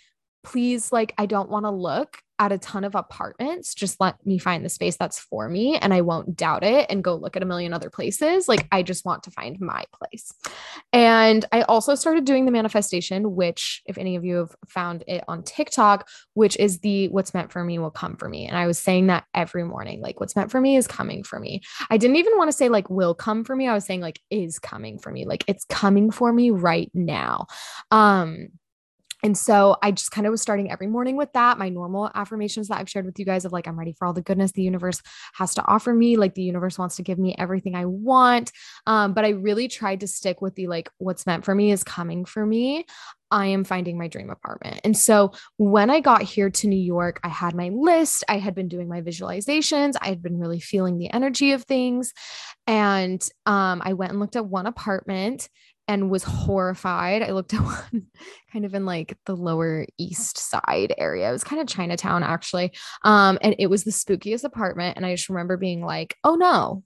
please, 0.46 0.92
like, 0.92 1.12
I 1.18 1.26
don't 1.26 1.50
want 1.50 1.64
to 1.66 1.70
look 1.70 2.18
at 2.38 2.52
a 2.52 2.58
ton 2.58 2.84
of 2.84 2.94
apartments. 2.94 3.74
Just 3.74 3.98
let 3.98 4.24
me 4.24 4.38
find 4.38 4.64
the 4.64 4.68
space 4.68 4.96
that's 4.96 5.18
for 5.18 5.48
me 5.48 5.76
and 5.76 5.92
I 5.92 6.02
won't 6.02 6.36
doubt 6.36 6.62
it 6.62 6.86
and 6.90 7.02
go 7.02 7.16
look 7.16 7.34
at 7.34 7.42
a 7.42 7.46
million 7.46 7.72
other 7.72 7.90
places. 7.90 8.46
Like, 8.46 8.68
I 8.70 8.82
just 8.82 9.04
want 9.04 9.24
to 9.24 9.30
find 9.30 9.58
my 9.58 9.84
place. 9.92 10.32
And 10.92 11.44
I 11.50 11.62
also 11.62 11.96
started 11.96 12.24
doing 12.24 12.44
the 12.44 12.52
manifestation, 12.52 13.34
which, 13.34 13.82
if 13.86 13.98
any 13.98 14.14
of 14.14 14.24
you 14.24 14.36
have 14.36 14.54
found 14.68 15.02
it 15.08 15.24
on 15.26 15.42
TikTok, 15.42 16.08
which 16.34 16.56
is 16.58 16.78
the 16.78 17.08
what's 17.08 17.34
meant 17.34 17.50
for 17.50 17.64
me 17.64 17.78
will 17.78 17.90
come 17.90 18.16
for 18.16 18.28
me. 18.28 18.46
And 18.46 18.56
I 18.56 18.66
was 18.66 18.78
saying 18.78 19.08
that 19.08 19.24
every 19.34 19.64
morning, 19.64 20.00
like, 20.00 20.20
what's 20.20 20.36
meant 20.36 20.52
for 20.52 20.60
me 20.60 20.76
is 20.76 20.86
coming 20.86 21.24
for 21.24 21.40
me. 21.40 21.62
I 21.90 21.96
didn't 21.96 22.16
even 22.16 22.36
want 22.36 22.48
to 22.48 22.56
say, 22.56 22.68
like, 22.68 22.88
will 22.88 23.14
come 23.14 23.42
for 23.42 23.56
me. 23.56 23.66
I 23.66 23.74
was 23.74 23.84
saying, 23.84 24.00
like, 24.00 24.20
is 24.30 24.60
coming 24.60 24.98
for 24.98 25.10
me. 25.10 25.24
Like, 25.24 25.42
it's 25.48 25.64
coming 25.64 26.12
for 26.12 26.32
me 26.32 26.50
right 26.50 26.90
now. 26.94 27.46
Um, 27.90 28.50
and 29.26 29.36
so 29.36 29.76
I 29.82 29.90
just 29.90 30.12
kind 30.12 30.24
of 30.24 30.30
was 30.30 30.40
starting 30.40 30.70
every 30.70 30.86
morning 30.86 31.16
with 31.16 31.32
that. 31.32 31.58
My 31.58 31.68
normal 31.68 32.12
affirmations 32.14 32.68
that 32.68 32.78
I've 32.78 32.88
shared 32.88 33.06
with 33.06 33.18
you 33.18 33.24
guys 33.24 33.44
of 33.44 33.50
like, 33.50 33.66
I'm 33.66 33.76
ready 33.76 33.92
for 33.92 34.06
all 34.06 34.12
the 34.12 34.22
goodness 34.22 34.52
the 34.52 34.62
universe 34.62 35.02
has 35.34 35.52
to 35.56 35.66
offer 35.66 35.92
me. 35.92 36.16
Like, 36.16 36.34
the 36.34 36.44
universe 36.44 36.78
wants 36.78 36.94
to 36.96 37.02
give 37.02 37.18
me 37.18 37.34
everything 37.36 37.74
I 37.74 37.86
want. 37.86 38.52
Um, 38.86 39.14
but 39.14 39.24
I 39.24 39.30
really 39.30 39.66
tried 39.66 39.98
to 40.00 40.06
stick 40.06 40.40
with 40.40 40.54
the 40.54 40.68
like, 40.68 40.88
what's 40.98 41.26
meant 41.26 41.44
for 41.44 41.56
me 41.56 41.72
is 41.72 41.82
coming 41.82 42.24
for 42.24 42.46
me. 42.46 42.86
I 43.32 43.46
am 43.46 43.64
finding 43.64 43.98
my 43.98 44.06
dream 44.06 44.30
apartment. 44.30 44.80
And 44.84 44.96
so 44.96 45.32
when 45.56 45.90
I 45.90 45.98
got 45.98 46.22
here 46.22 46.48
to 46.48 46.68
New 46.68 46.80
York, 46.80 47.18
I 47.24 47.28
had 47.28 47.56
my 47.56 47.70
list. 47.70 48.22
I 48.28 48.38
had 48.38 48.54
been 48.54 48.68
doing 48.68 48.88
my 48.88 49.02
visualizations. 49.02 49.94
I 50.00 50.06
had 50.06 50.22
been 50.22 50.38
really 50.38 50.60
feeling 50.60 50.98
the 50.98 51.10
energy 51.10 51.50
of 51.50 51.64
things. 51.64 52.12
And 52.68 53.28
um, 53.44 53.82
I 53.84 53.94
went 53.94 54.12
and 54.12 54.20
looked 54.20 54.36
at 54.36 54.46
one 54.46 54.66
apartment 54.66 55.48
and 55.88 56.10
was 56.10 56.24
horrified. 56.24 57.22
I 57.22 57.32
looked 57.32 57.54
at 57.54 57.60
one 57.60 58.06
kind 58.52 58.64
of 58.64 58.74
in 58.74 58.84
like 58.84 59.16
the 59.26 59.36
lower 59.36 59.86
east 59.98 60.38
side 60.38 60.94
area. 60.98 61.28
It 61.28 61.32
was 61.32 61.44
kind 61.44 61.60
of 61.60 61.68
Chinatown 61.68 62.22
actually. 62.22 62.72
Um, 63.04 63.38
and 63.42 63.54
it 63.58 63.68
was 63.68 63.84
the 63.84 63.90
spookiest 63.90 64.44
apartment. 64.44 64.96
And 64.96 65.06
I 65.06 65.14
just 65.14 65.28
remember 65.28 65.56
being 65.56 65.84
like, 65.84 66.16
oh 66.24 66.34
no, 66.34 66.82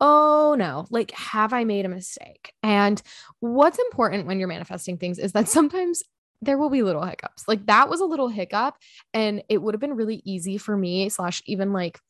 oh 0.00 0.56
no, 0.58 0.86
like, 0.90 1.12
have 1.12 1.52
I 1.52 1.64
made 1.64 1.86
a 1.86 1.88
mistake? 1.88 2.52
And 2.62 3.00
what's 3.40 3.78
important 3.78 4.26
when 4.26 4.38
you're 4.38 4.48
manifesting 4.48 4.98
things 4.98 5.18
is 5.18 5.32
that 5.32 5.48
sometimes 5.48 6.02
there 6.42 6.58
will 6.58 6.70
be 6.70 6.82
little 6.82 7.04
hiccups. 7.04 7.46
Like 7.46 7.66
that 7.66 7.88
was 7.88 8.00
a 8.00 8.04
little 8.04 8.28
hiccup, 8.28 8.74
and 9.14 9.44
it 9.48 9.62
would 9.62 9.74
have 9.74 9.80
been 9.80 9.94
really 9.94 10.20
easy 10.24 10.58
for 10.58 10.76
me, 10.76 11.08
slash, 11.08 11.40
even 11.46 11.72
like 11.72 12.00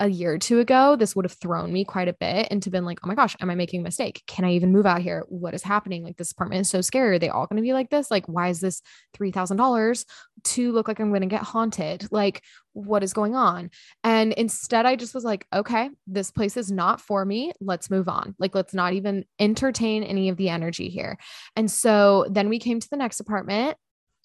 a 0.00 0.08
year 0.08 0.32
or 0.32 0.38
two 0.38 0.58
ago, 0.60 0.96
this 0.96 1.14
would 1.14 1.26
have 1.26 1.34
thrown 1.34 1.70
me 1.72 1.84
quite 1.84 2.08
a 2.08 2.14
bit 2.14 2.48
into 2.48 2.70
been 2.70 2.86
like, 2.86 2.98
oh 3.04 3.06
my 3.06 3.14
gosh, 3.14 3.36
am 3.40 3.50
I 3.50 3.54
making 3.54 3.80
a 3.80 3.84
mistake? 3.84 4.22
Can 4.26 4.46
I 4.46 4.52
even 4.52 4.72
move 4.72 4.86
out 4.86 5.02
here? 5.02 5.24
What 5.28 5.52
is 5.52 5.62
happening? 5.62 6.02
Like 6.02 6.16
this 6.16 6.32
apartment 6.32 6.62
is 6.62 6.70
so 6.70 6.80
scary. 6.80 7.16
Are 7.16 7.18
they 7.18 7.28
all 7.28 7.46
going 7.46 7.58
to 7.58 7.62
be 7.62 7.74
like 7.74 7.90
this? 7.90 8.10
Like, 8.10 8.26
why 8.26 8.48
is 8.48 8.60
this 8.60 8.80
$3,000 9.18 10.04
to 10.42 10.72
look 10.72 10.88
like 10.88 11.00
I'm 11.00 11.10
going 11.10 11.20
to 11.20 11.26
get 11.26 11.42
haunted? 11.42 12.08
Like, 12.10 12.42
what 12.72 13.02
is 13.02 13.12
going 13.12 13.36
on? 13.36 13.70
And 14.02 14.32
instead, 14.32 14.86
I 14.86 14.96
just 14.96 15.14
was 15.14 15.24
like, 15.24 15.46
okay, 15.52 15.90
this 16.06 16.30
place 16.30 16.56
is 16.56 16.72
not 16.72 17.00
for 17.00 17.24
me. 17.24 17.52
Let's 17.60 17.90
move 17.90 18.08
on. 18.08 18.34
Like, 18.38 18.54
let's 18.54 18.72
not 18.72 18.94
even 18.94 19.26
entertain 19.38 20.02
any 20.02 20.30
of 20.30 20.38
the 20.38 20.48
energy 20.48 20.88
here. 20.88 21.18
And 21.56 21.70
so 21.70 22.26
then 22.30 22.48
we 22.48 22.58
came 22.58 22.80
to 22.80 22.88
the 22.90 22.96
next 22.96 23.20
apartment, 23.20 23.76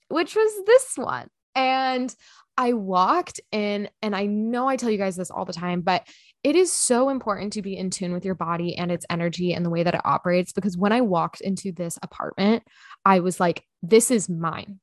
which 0.08 0.36
was 0.36 0.66
this 0.66 0.94
one. 0.96 1.28
And 1.56 2.14
I 2.58 2.74
walked 2.74 3.40
in, 3.52 3.90
and 4.02 4.16
I 4.16 4.28
know 4.28 4.68
I 4.68 4.78
tell 4.78 4.90
you 4.90 4.98
guys 4.98 5.16
this 5.16 5.32
all 5.32 5.46
the 5.46 5.54
time, 5.54 5.82
but 5.82 6.08
it 6.44 6.56
is 6.56 6.72
so 6.72 7.10
important 7.10 7.54
to 7.54 7.62
be 7.62 7.76
in 7.76 7.90
tune 7.90 8.14
with 8.14 8.24
your 8.24 8.36
body 8.36 8.78
and 8.78 8.92
its 8.92 9.06
energy 9.10 9.54
and 9.54 9.66
the 9.66 9.70
way 9.70 9.84
that 9.84 9.96
it 9.96 10.06
operates. 10.06 10.54
Because 10.54 10.78
when 10.78 10.92
I 10.92 11.02
walked 11.02 11.42
into 11.42 11.72
this 11.72 12.00
apartment, 12.02 12.64
I 13.04 13.20
was 13.20 13.40
like, 13.40 13.64
this 13.82 14.12
is 14.12 14.30
mine. 14.30 14.80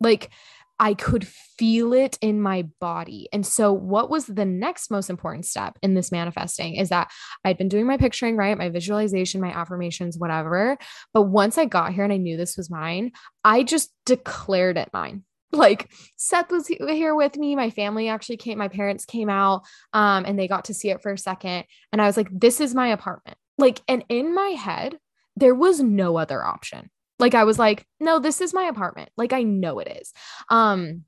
Like, 0.00 0.30
I 0.78 0.94
could 0.94 1.28
feel 1.28 1.92
it 1.92 2.18
in 2.20 2.40
my 2.40 2.62
body. 2.80 3.28
And 3.32 3.46
so, 3.46 3.72
what 3.72 4.10
was 4.10 4.26
the 4.26 4.44
next 4.44 4.90
most 4.90 5.10
important 5.10 5.44
step 5.44 5.78
in 5.82 5.94
this 5.94 6.10
manifesting 6.10 6.76
is 6.76 6.88
that 6.88 7.10
I'd 7.44 7.58
been 7.58 7.68
doing 7.68 7.86
my 7.86 7.98
picturing, 7.98 8.36
right? 8.36 8.56
My 8.56 8.70
visualization, 8.70 9.40
my 9.40 9.52
affirmations, 9.52 10.18
whatever. 10.18 10.78
But 11.12 11.22
once 11.22 11.58
I 11.58 11.66
got 11.66 11.92
here 11.92 12.04
and 12.04 12.12
I 12.12 12.16
knew 12.16 12.36
this 12.36 12.56
was 12.56 12.70
mine, 12.70 13.12
I 13.44 13.64
just 13.64 13.92
declared 14.06 14.76
it 14.76 14.88
mine 14.92 15.24
like 15.52 15.90
Seth 16.16 16.50
was 16.50 16.66
here 16.66 17.14
with 17.14 17.36
me. 17.36 17.54
My 17.54 17.70
family 17.70 18.08
actually 18.08 18.38
came, 18.38 18.58
my 18.58 18.68
parents 18.68 19.04
came 19.04 19.28
out 19.28 19.62
um, 19.92 20.24
and 20.26 20.38
they 20.38 20.48
got 20.48 20.66
to 20.66 20.74
see 20.74 20.90
it 20.90 21.02
for 21.02 21.12
a 21.12 21.18
second. 21.18 21.64
And 21.92 22.00
I 22.00 22.06
was 22.06 22.16
like, 22.16 22.28
this 22.30 22.60
is 22.60 22.74
my 22.74 22.88
apartment. 22.88 23.36
Like, 23.58 23.80
and 23.86 24.04
in 24.08 24.34
my 24.34 24.48
head, 24.48 24.98
there 25.36 25.54
was 25.54 25.80
no 25.80 26.16
other 26.16 26.44
option. 26.44 26.90
Like, 27.18 27.34
I 27.34 27.44
was 27.44 27.58
like, 27.58 27.86
no, 28.00 28.18
this 28.18 28.40
is 28.40 28.54
my 28.54 28.64
apartment. 28.64 29.10
Like, 29.16 29.32
I 29.32 29.42
know 29.42 29.78
it 29.78 29.98
is. 30.00 30.12
Um, 30.48 31.04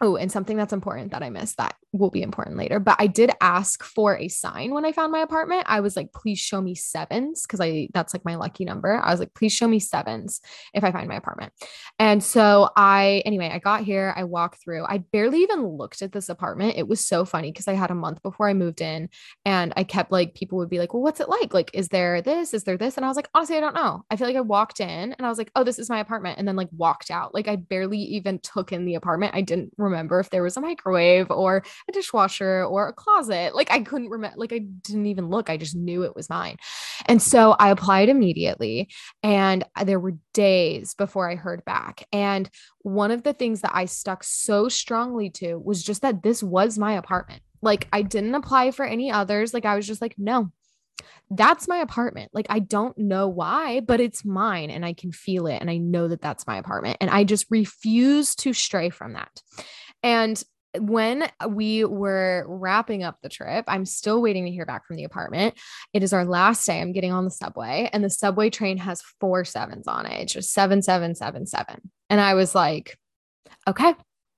Oh, 0.00 0.16
and 0.16 0.30
something 0.30 0.56
that's 0.56 0.72
important 0.72 1.12
that 1.12 1.22
I 1.22 1.30
missed 1.30 1.56
that 1.56 1.76
will 1.94 2.10
be 2.10 2.22
important 2.22 2.56
later. 2.56 2.80
But 2.80 2.96
I 2.98 3.06
did 3.06 3.30
ask 3.40 3.82
for 3.82 4.18
a 4.18 4.28
sign 4.28 4.72
when 4.72 4.84
I 4.84 4.92
found 4.92 5.12
my 5.12 5.20
apartment. 5.20 5.64
I 5.66 5.80
was 5.80 5.96
like, 5.96 6.12
please 6.12 6.38
show 6.38 6.60
me 6.60 6.74
sevens 6.74 7.42
because 7.42 7.60
I 7.60 7.88
that's 7.94 8.12
like 8.12 8.24
my 8.24 8.34
lucky 8.34 8.64
number. 8.64 9.00
I 9.02 9.10
was 9.10 9.20
like, 9.20 9.32
please 9.34 9.52
show 9.52 9.68
me 9.68 9.78
sevens 9.78 10.40
if 10.74 10.84
I 10.84 10.92
find 10.92 11.08
my 11.08 11.16
apartment. 11.16 11.52
And 11.98 12.22
so 12.22 12.70
I 12.76 13.22
anyway, 13.24 13.50
I 13.52 13.58
got 13.58 13.84
here, 13.84 14.12
I 14.16 14.24
walked 14.24 14.62
through. 14.62 14.84
I 14.84 14.98
barely 14.98 15.42
even 15.42 15.66
looked 15.66 16.02
at 16.02 16.12
this 16.12 16.28
apartment. 16.28 16.74
It 16.76 16.88
was 16.88 17.06
so 17.06 17.24
funny 17.24 17.52
because 17.52 17.68
I 17.68 17.74
had 17.74 17.90
a 17.90 17.94
month 17.94 18.22
before 18.22 18.48
I 18.48 18.54
moved 18.54 18.80
in 18.80 19.08
and 19.44 19.72
I 19.76 19.84
kept 19.84 20.10
like 20.10 20.34
people 20.34 20.58
would 20.58 20.70
be 20.70 20.78
like, 20.78 20.92
Well, 20.92 21.02
what's 21.02 21.20
it 21.20 21.28
like? 21.28 21.54
Like, 21.54 21.70
is 21.72 21.88
there 21.88 22.20
this? 22.20 22.54
Is 22.54 22.64
there 22.64 22.76
this? 22.76 22.96
And 22.96 23.04
I 23.04 23.08
was 23.08 23.16
like, 23.16 23.28
honestly, 23.34 23.56
I 23.56 23.60
don't 23.60 23.74
know. 23.74 24.04
I 24.10 24.16
feel 24.16 24.26
like 24.26 24.36
I 24.36 24.40
walked 24.40 24.80
in 24.80 24.88
and 25.12 25.26
I 25.26 25.28
was 25.28 25.38
like, 25.38 25.50
oh, 25.54 25.64
this 25.64 25.78
is 25.78 25.88
my 25.88 26.00
apartment. 26.00 26.38
And 26.38 26.46
then 26.46 26.56
like 26.56 26.68
walked 26.72 27.10
out. 27.10 27.34
Like 27.34 27.48
I 27.48 27.56
barely 27.56 27.98
even 27.98 28.38
took 28.40 28.72
in 28.72 28.84
the 28.84 28.94
apartment. 28.94 29.34
I 29.34 29.40
didn't 29.40 29.72
remember 29.76 30.20
if 30.20 30.30
there 30.30 30.42
was 30.42 30.56
a 30.56 30.60
microwave 30.60 31.30
or 31.30 31.64
a 31.88 31.92
dishwasher 31.92 32.64
or 32.64 32.88
a 32.88 32.92
closet. 32.92 33.54
Like 33.54 33.70
I 33.70 33.80
couldn't 33.80 34.10
remember, 34.10 34.36
like 34.38 34.52
I 34.52 34.58
didn't 34.58 35.06
even 35.06 35.28
look. 35.28 35.50
I 35.50 35.56
just 35.56 35.76
knew 35.76 36.02
it 36.02 36.16
was 36.16 36.30
mine. 36.30 36.56
And 37.06 37.20
so 37.20 37.52
I 37.52 37.70
applied 37.70 38.08
immediately. 38.08 38.88
And 39.22 39.64
there 39.84 40.00
were 40.00 40.16
days 40.32 40.94
before 40.94 41.30
I 41.30 41.34
heard 41.34 41.64
back. 41.64 42.06
And 42.12 42.48
one 42.80 43.10
of 43.10 43.22
the 43.22 43.32
things 43.32 43.60
that 43.60 43.72
I 43.74 43.84
stuck 43.86 44.24
so 44.24 44.68
strongly 44.68 45.30
to 45.30 45.56
was 45.56 45.82
just 45.82 46.02
that 46.02 46.22
this 46.22 46.42
was 46.42 46.78
my 46.78 46.94
apartment. 46.94 47.42
Like 47.62 47.88
I 47.92 48.02
didn't 48.02 48.34
apply 48.34 48.70
for 48.70 48.84
any 48.84 49.10
others. 49.10 49.54
Like 49.54 49.64
I 49.64 49.76
was 49.76 49.86
just 49.86 50.02
like, 50.02 50.14
no, 50.18 50.50
that's 51.30 51.68
my 51.68 51.78
apartment. 51.78 52.30
Like, 52.34 52.46
I 52.50 52.58
don't 52.58 52.96
know 52.98 53.28
why, 53.28 53.80
but 53.80 54.00
it's 54.00 54.24
mine 54.24 54.70
and 54.70 54.84
I 54.84 54.92
can 54.92 55.12
feel 55.12 55.46
it. 55.46 55.60
And 55.60 55.70
I 55.70 55.78
know 55.78 56.08
that 56.08 56.20
that's 56.20 56.46
my 56.46 56.58
apartment. 56.58 56.98
And 57.00 57.10
I 57.10 57.24
just 57.24 57.46
refuse 57.50 58.34
to 58.36 58.52
stray 58.52 58.90
from 58.90 59.14
that. 59.14 59.42
And 60.02 60.42
when 60.78 61.28
we 61.48 61.84
were 61.84 62.44
wrapping 62.48 63.02
up 63.02 63.18
the 63.22 63.28
trip, 63.28 63.64
I'm 63.68 63.84
still 63.84 64.20
waiting 64.20 64.44
to 64.44 64.50
hear 64.50 64.66
back 64.66 64.86
from 64.86 64.96
the 64.96 65.04
apartment. 65.04 65.54
It 65.92 66.02
is 66.02 66.12
our 66.12 66.24
last 66.24 66.66
day. 66.66 66.80
I'm 66.80 66.92
getting 66.92 67.12
on 67.12 67.24
the 67.24 67.30
subway, 67.30 67.88
and 67.92 68.04
the 68.04 68.10
subway 68.10 68.50
train 68.50 68.78
has 68.78 69.02
four 69.20 69.44
sevens 69.44 69.86
on 69.86 70.06
it. 70.06 70.26
Just 70.26 70.52
seven, 70.52 70.82
seven, 70.82 71.14
seven, 71.14 71.46
seven. 71.46 71.90
And 72.10 72.20
I 72.20 72.34
was 72.34 72.54
like, 72.54 72.98
okay, 73.66 73.94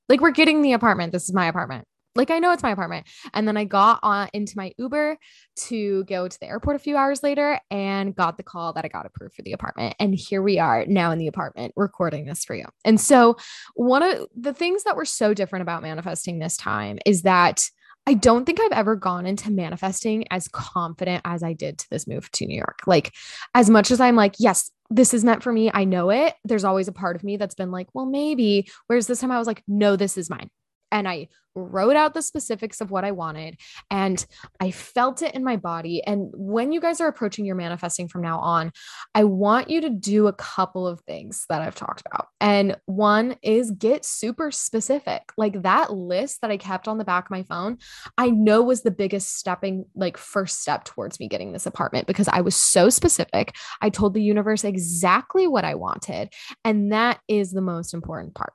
like 0.08 0.20
we're 0.20 0.30
getting 0.30 0.62
the 0.62 0.72
apartment. 0.72 1.12
This 1.12 1.24
is 1.24 1.34
my 1.34 1.46
apartment 1.46 1.86
like 2.16 2.30
I 2.30 2.38
know 2.38 2.52
it's 2.52 2.62
my 2.62 2.70
apartment. 2.70 3.06
And 3.34 3.46
then 3.46 3.56
I 3.56 3.64
got 3.64 4.00
on 4.02 4.28
into 4.32 4.54
my 4.56 4.72
Uber 4.78 5.18
to 5.56 6.04
go 6.04 6.28
to 6.28 6.40
the 6.40 6.46
airport 6.46 6.76
a 6.76 6.80
few 6.80 6.96
hours 6.96 7.22
later 7.22 7.60
and 7.70 8.14
got 8.14 8.36
the 8.36 8.42
call 8.42 8.72
that 8.74 8.84
I 8.84 8.88
got 8.88 9.06
approved 9.06 9.34
for 9.34 9.42
the 9.42 9.52
apartment. 9.52 9.94
And 9.98 10.14
here 10.14 10.42
we 10.42 10.58
are 10.58 10.84
now 10.86 11.10
in 11.10 11.18
the 11.18 11.28
apartment 11.28 11.72
recording 11.76 12.26
this 12.26 12.44
for 12.44 12.54
you. 12.54 12.66
And 12.84 13.00
so 13.00 13.36
one 13.74 14.02
of 14.02 14.26
the 14.36 14.54
things 14.54 14.84
that 14.84 14.96
were 14.96 15.04
so 15.04 15.34
different 15.34 15.62
about 15.62 15.82
manifesting 15.82 16.38
this 16.38 16.56
time 16.56 16.98
is 17.06 17.22
that 17.22 17.68
I 18.08 18.14
don't 18.14 18.44
think 18.44 18.60
I've 18.60 18.72
ever 18.72 18.94
gone 18.94 19.26
into 19.26 19.50
manifesting 19.50 20.26
as 20.30 20.46
confident 20.46 21.22
as 21.24 21.42
I 21.42 21.54
did 21.54 21.78
to 21.78 21.86
this 21.90 22.06
move 22.06 22.30
to 22.32 22.46
New 22.46 22.56
York. 22.56 22.80
Like, 22.86 23.12
as 23.52 23.68
much 23.68 23.90
as 23.90 24.00
I'm 24.00 24.14
like, 24.14 24.36
yes, 24.38 24.70
this 24.90 25.12
is 25.12 25.24
meant 25.24 25.42
for 25.42 25.52
me, 25.52 25.72
I 25.74 25.82
know 25.82 26.10
it. 26.10 26.34
There's 26.44 26.62
always 26.62 26.86
a 26.86 26.92
part 26.92 27.16
of 27.16 27.24
me 27.24 27.36
that's 27.36 27.56
been 27.56 27.72
like, 27.72 27.88
well, 27.94 28.06
maybe. 28.06 28.68
Whereas 28.86 29.08
this 29.08 29.20
time 29.20 29.32
I 29.32 29.38
was 29.38 29.48
like, 29.48 29.64
no, 29.66 29.96
this 29.96 30.16
is 30.16 30.30
mine 30.30 30.50
and 30.90 31.08
I 31.08 31.28
wrote 31.56 31.96
out 31.96 32.14
the 32.14 32.22
specifics 32.22 32.80
of 32.80 32.90
what 32.90 33.04
I 33.04 33.10
wanted 33.12 33.58
and 33.90 34.24
I 34.60 34.70
felt 34.70 35.22
it 35.22 35.34
in 35.34 35.42
my 35.42 35.56
body. 35.56 36.02
And 36.04 36.30
when 36.34 36.70
you 36.70 36.80
guys 36.80 37.00
are 37.00 37.08
approaching 37.08 37.46
your 37.46 37.56
manifesting 37.56 38.08
from 38.08 38.22
now 38.22 38.38
on, 38.38 38.72
I 39.14 39.24
want 39.24 39.70
you 39.70 39.80
to 39.80 39.90
do 39.90 40.26
a 40.26 40.32
couple 40.34 40.86
of 40.86 41.00
things 41.00 41.46
that 41.48 41.62
I've 41.62 41.74
talked 41.74 42.02
about. 42.06 42.28
And 42.40 42.76
one 42.84 43.36
is 43.42 43.70
get 43.70 44.04
super 44.04 44.50
specific. 44.50 45.32
Like 45.36 45.62
that 45.62 45.92
list 45.92 46.42
that 46.42 46.50
I 46.50 46.58
kept 46.58 46.88
on 46.88 46.98
the 46.98 47.04
back 47.04 47.26
of 47.26 47.30
my 47.30 47.42
phone, 47.42 47.78
I 48.18 48.30
know 48.30 48.62
was 48.62 48.82
the 48.82 48.90
biggest 48.90 49.36
stepping, 49.38 49.86
like 49.94 50.16
first 50.18 50.60
step 50.60 50.84
towards 50.84 51.18
me 51.18 51.28
getting 51.28 51.52
this 51.52 51.66
apartment 51.66 52.06
because 52.06 52.28
I 52.28 52.42
was 52.42 52.54
so 52.54 52.90
specific. 52.90 53.54
I 53.80 53.90
told 53.90 54.14
the 54.14 54.22
universe 54.22 54.64
exactly 54.64 55.46
what 55.46 55.64
I 55.64 55.74
wanted. 55.74 56.32
And 56.64 56.92
that 56.92 57.20
is 57.28 57.52
the 57.52 57.62
most 57.62 57.94
important 57.94 58.34
part 58.34 58.52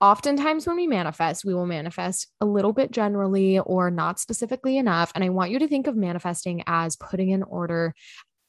oftentimes 0.00 0.66
when 0.66 0.76
we 0.76 0.86
manifest, 0.86 1.44
we 1.44 1.54
will 1.54 1.66
manifest 1.66 2.28
a 2.40 2.46
little 2.46 2.72
bit 2.72 2.90
generally 2.90 3.58
or 3.58 3.90
not 3.90 4.18
specifically 4.18 4.78
enough. 4.78 5.12
And 5.14 5.22
I 5.22 5.28
want 5.28 5.50
you 5.50 5.58
to 5.58 5.68
think 5.68 5.86
of 5.86 5.96
manifesting 5.96 6.62
as 6.66 6.96
putting 6.96 7.32
an 7.32 7.42
order 7.42 7.94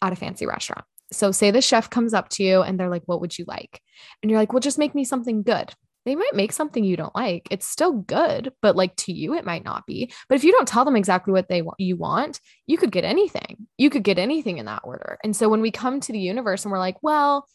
at 0.02 0.14
a 0.14 0.16
fancy 0.16 0.46
restaurant. 0.46 0.86
So, 1.12 1.32
say 1.32 1.52
the 1.52 1.62
chef 1.62 1.90
comes 1.90 2.14
up 2.14 2.30
to 2.30 2.44
you 2.44 2.62
and 2.62 2.80
they're 2.80 2.90
like, 2.90 3.04
What 3.06 3.22
would 3.22 3.38
you 3.38 3.46
like? 3.48 3.82
And 4.22 4.30
you're 4.32 4.40
like, 4.40 4.54
Well, 4.54 4.62
just 4.62 4.80
make 4.80 4.96
me 4.96 5.04
something 5.04 5.44
good. 5.44 5.74
they 6.06 6.16
might 6.16 6.34
make 6.34 6.52
something 6.52 6.84
you 6.84 6.98
don't 6.98 7.14
like. 7.14 7.48
It's 7.52 7.68
still 7.68 7.92
good, 7.94 8.54
but 8.62 8.76
like 8.76 8.96
to 8.98 9.14
you, 9.14 9.36
it 9.36 9.46
might 9.46 9.64
not 9.64 9.86
be. 9.86 10.12
But 10.30 10.36
if 10.36 10.44
you 10.44 10.52
don't 10.52 10.68
tell 10.68 10.86
them 10.86 10.96
exactly 10.96 11.34
what 11.34 11.48
they 11.50 11.62
want, 11.62 11.80
you 11.80 11.96
want, 11.98 12.40
you 12.66 12.78
could 12.78 12.92
get 12.92 13.04
anything. 13.04 13.68
You 13.78 13.90
could 13.90 14.04
get 14.04 14.18
anything 14.18 14.58
in 14.58 14.66
that 14.66 14.82
order. 14.84 15.20
And 15.24 15.36
so 15.36 15.50
when 15.50 15.62
we 15.62 15.70
come 15.72 16.00
to 16.00 16.12
the 16.12 16.20
universe 16.20 16.64
and 16.66 16.72
we're 16.72 16.80
like, 16.80 16.98
well, 17.04 17.46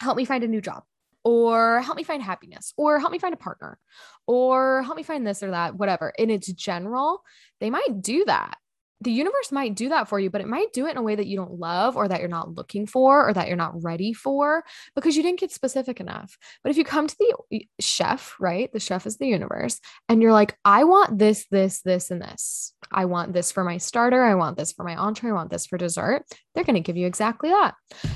help 0.00 0.16
me 0.16 0.24
find 0.24 0.44
a 0.44 0.48
new 0.48 0.60
job, 0.62 0.82
or 1.24 1.80
help 1.80 1.96
me 1.96 2.04
find 2.04 2.22
happiness, 2.22 2.72
or 2.76 2.98
help 2.98 3.12
me 3.12 3.18
find 3.18 3.34
a 3.34 3.38
partner, 3.38 3.78
or 4.26 4.82
help 4.82 4.96
me 4.96 5.02
find 5.02 5.26
this 5.26 5.42
or 5.42 5.50
that, 5.50 5.74
whatever. 5.76 6.12
And 6.18 6.30
it's 6.30 6.52
general, 6.52 7.22
they 7.60 7.70
might 7.70 8.00
do 8.00 8.24
that 8.26 8.56
the 9.02 9.10
universe 9.10 9.50
might 9.50 9.74
do 9.74 9.88
that 9.88 10.08
for 10.08 10.20
you, 10.20 10.28
but 10.28 10.42
it 10.42 10.46
might 10.46 10.72
do 10.72 10.86
it 10.86 10.90
in 10.90 10.96
a 10.98 11.02
way 11.02 11.14
that 11.14 11.26
you 11.26 11.36
don't 11.36 11.58
love 11.58 11.96
or 11.96 12.06
that 12.06 12.20
you're 12.20 12.28
not 12.28 12.54
looking 12.54 12.86
for 12.86 13.26
or 13.26 13.32
that 13.32 13.48
you're 13.48 13.56
not 13.56 13.82
ready 13.82 14.12
for 14.12 14.62
because 14.94 15.16
you 15.16 15.22
didn't 15.22 15.40
get 15.40 15.50
specific 15.50 16.00
enough. 16.00 16.36
But 16.62 16.70
if 16.70 16.76
you 16.76 16.84
come 16.84 17.06
to 17.06 17.16
the 17.50 17.66
chef, 17.80 18.36
right? 18.38 18.70
The 18.72 18.80
chef 18.80 19.06
is 19.06 19.16
the 19.16 19.26
universe, 19.26 19.80
and 20.08 20.20
you're 20.20 20.32
like, 20.32 20.56
I 20.64 20.84
want 20.84 21.18
this, 21.18 21.46
this, 21.50 21.80
this, 21.80 22.10
and 22.10 22.20
this. 22.20 22.74
I 22.92 23.04
want 23.04 23.32
this 23.32 23.52
for 23.52 23.64
my 23.64 23.78
starter. 23.78 24.22
I 24.22 24.34
want 24.34 24.56
this 24.56 24.72
for 24.72 24.84
my 24.84 24.96
entree. 24.96 25.30
I 25.30 25.34
want 25.34 25.50
this 25.50 25.66
for 25.66 25.78
dessert. 25.78 26.24
They're 26.54 26.64
going 26.64 26.74
to 26.74 26.80
give 26.80 26.96
you 26.96 27.06
exactly 27.06 27.50
that. 27.50 27.74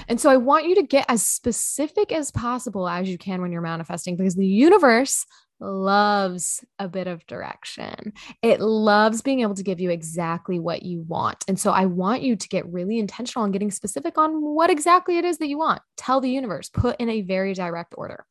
And 0.08 0.20
so 0.20 0.30
I 0.30 0.36
want 0.36 0.66
you 0.66 0.74
to 0.76 0.82
get 0.82 1.06
as 1.08 1.22
specific 1.22 2.12
as 2.12 2.30
possible 2.30 2.88
as 2.88 3.08
you 3.08 3.18
can 3.18 3.40
when 3.40 3.52
you're 3.52 3.60
manifesting 3.62 4.16
because 4.16 4.34
the 4.34 4.46
universe 4.46 5.24
loves 5.60 6.64
a 6.78 6.88
bit 6.88 7.06
of 7.06 7.26
direction. 7.26 8.12
It 8.42 8.60
loves 8.60 9.22
being 9.22 9.40
able 9.40 9.54
to 9.54 9.62
give 9.62 9.80
you 9.80 9.90
exactly 9.90 10.58
what 10.58 10.82
you 10.82 11.02
want. 11.02 11.44
And 11.48 11.58
so 11.58 11.70
I 11.70 11.86
want 11.86 12.22
you 12.22 12.36
to 12.36 12.48
get 12.48 12.70
really 12.70 12.98
intentional 12.98 13.44
on 13.44 13.52
getting 13.52 13.70
specific 13.70 14.18
on 14.18 14.42
what 14.42 14.70
exactly 14.70 15.18
it 15.18 15.24
is 15.24 15.38
that 15.38 15.48
you 15.48 15.58
want. 15.58 15.80
Tell 15.96 16.20
the 16.20 16.30
universe, 16.30 16.68
put 16.68 16.96
in 17.00 17.08
a 17.08 17.22
very 17.22 17.54
direct 17.54 17.94
order. 17.96 18.24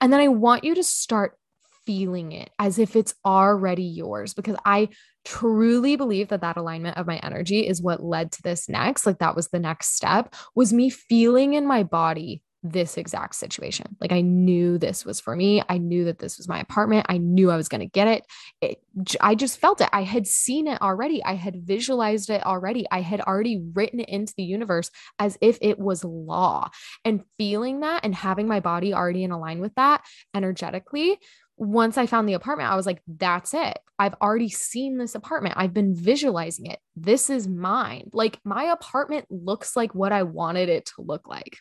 And 0.00 0.12
then 0.12 0.20
I 0.20 0.28
want 0.28 0.64
you 0.64 0.74
to 0.74 0.82
start 0.82 1.38
feeling 1.86 2.32
it 2.32 2.50
as 2.58 2.78
if 2.78 2.96
it's 2.96 3.14
already 3.24 3.84
yours 3.84 4.34
because 4.34 4.56
I 4.64 4.88
truly 5.24 5.96
believe 5.96 6.28
that 6.28 6.42
that 6.42 6.56
alignment 6.56 6.96
of 6.96 7.06
my 7.06 7.16
energy 7.18 7.66
is 7.66 7.80
what 7.80 8.02
led 8.02 8.32
to 8.32 8.42
this 8.42 8.68
next 8.68 9.06
like 9.06 9.18
that 9.18 9.36
was 9.36 9.48
the 9.48 9.58
next 9.58 9.94
step 9.94 10.34
was 10.54 10.72
me 10.72 10.90
feeling 10.90 11.54
in 11.54 11.66
my 11.66 11.82
body 11.82 12.42
this 12.64 12.96
exact 12.96 13.34
situation. 13.34 13.94
Like 14.00 14.10
I 14.10 14.22
knew 14.22 14.78
this 14.78 15.04
was 15.04 15.20
for 15.20 15.36
me. 15.36 15.62
I 15.68 15.76
knew 15.76 16.06
that 16.06 16.18
this 16.18 16.38
was 16.38 16.48
my 16.48 16.58
apartment. 16.58 17.04
I 17.10 17.18
knew 17.18 17.50
I 17.50 17.58
was 17.58 17.68
going 17.68 17.82
to 17.82 17.86
get 17.86 18.08
it. 18.08 18.26
it. 18.62 18.78
I 19.20 19.34
just 19.34 19.60
felt 19.60 19.82
it. 19.82 19.90
I 19.92 20.02
had 20.02 20.26
seen 20.26 20.66
it 20.66 20.80
already. 20.80 21.22
I 21.22 21.34
had 21.34 21.56
visualized 21.56 22.30
it 22.30 22.44
already. 22.44 22.86
I 22.90 23.02
had 23.02 23.20
already 23.20 23.62
written 23.74 24.00
it 24.00 24.08
into 24.08 24.32
the 24.34 24.44
universe 24.44 24.90
as 25.18 25.36
if 25.42 25.58
it 25.60 25.78
was 25.78 26.04
law. 26.04 26.70
And 27.04 27.22
feeling 27.36 27.80
that 27.80 28.02
and 28.02 28.14
having 28.14 28.48
my 28.48 28.60
body 28.60 28.94
already 28.94 29.24
in 29.24 29.30
align 29.30 29.60
with 29.60 29.74
that 29.74 30.02
energetically 30.34 31.18
once 31.56 31.96
I 31.96 32.06
found 32.06 32.28
the 32.28 32.34
apartment, 32.34 32.70
I 32.70 32.76
was 32.76 32.86
like, 32.86 33.02
that's 33.06 33.54
it. 33.54 33.78
I've 33.98 34.14
already 34.20 34.48
seen 34.48 34.98
this 34.98 35.14
apartment. 35.14 35.54
I've 35.56 35.74
been 35.74 35.94
visualizing 35.94 36.66
it. 36.66 36.80
This 36.96 37.30
is 37.30 37.46
mine. 37.46 38.10
Like, 38.12 38.40
my 38.44 38.64
apartment 38.64 39.26
looks 39.30 39.76
like 39.76 39.94
what 39.94 40.12
I 40.12 40.24
wanted 40.24 40.68
it 40.68 40.86
to 40.86 41.02
look 41.02 41.28
like 41.28 41.58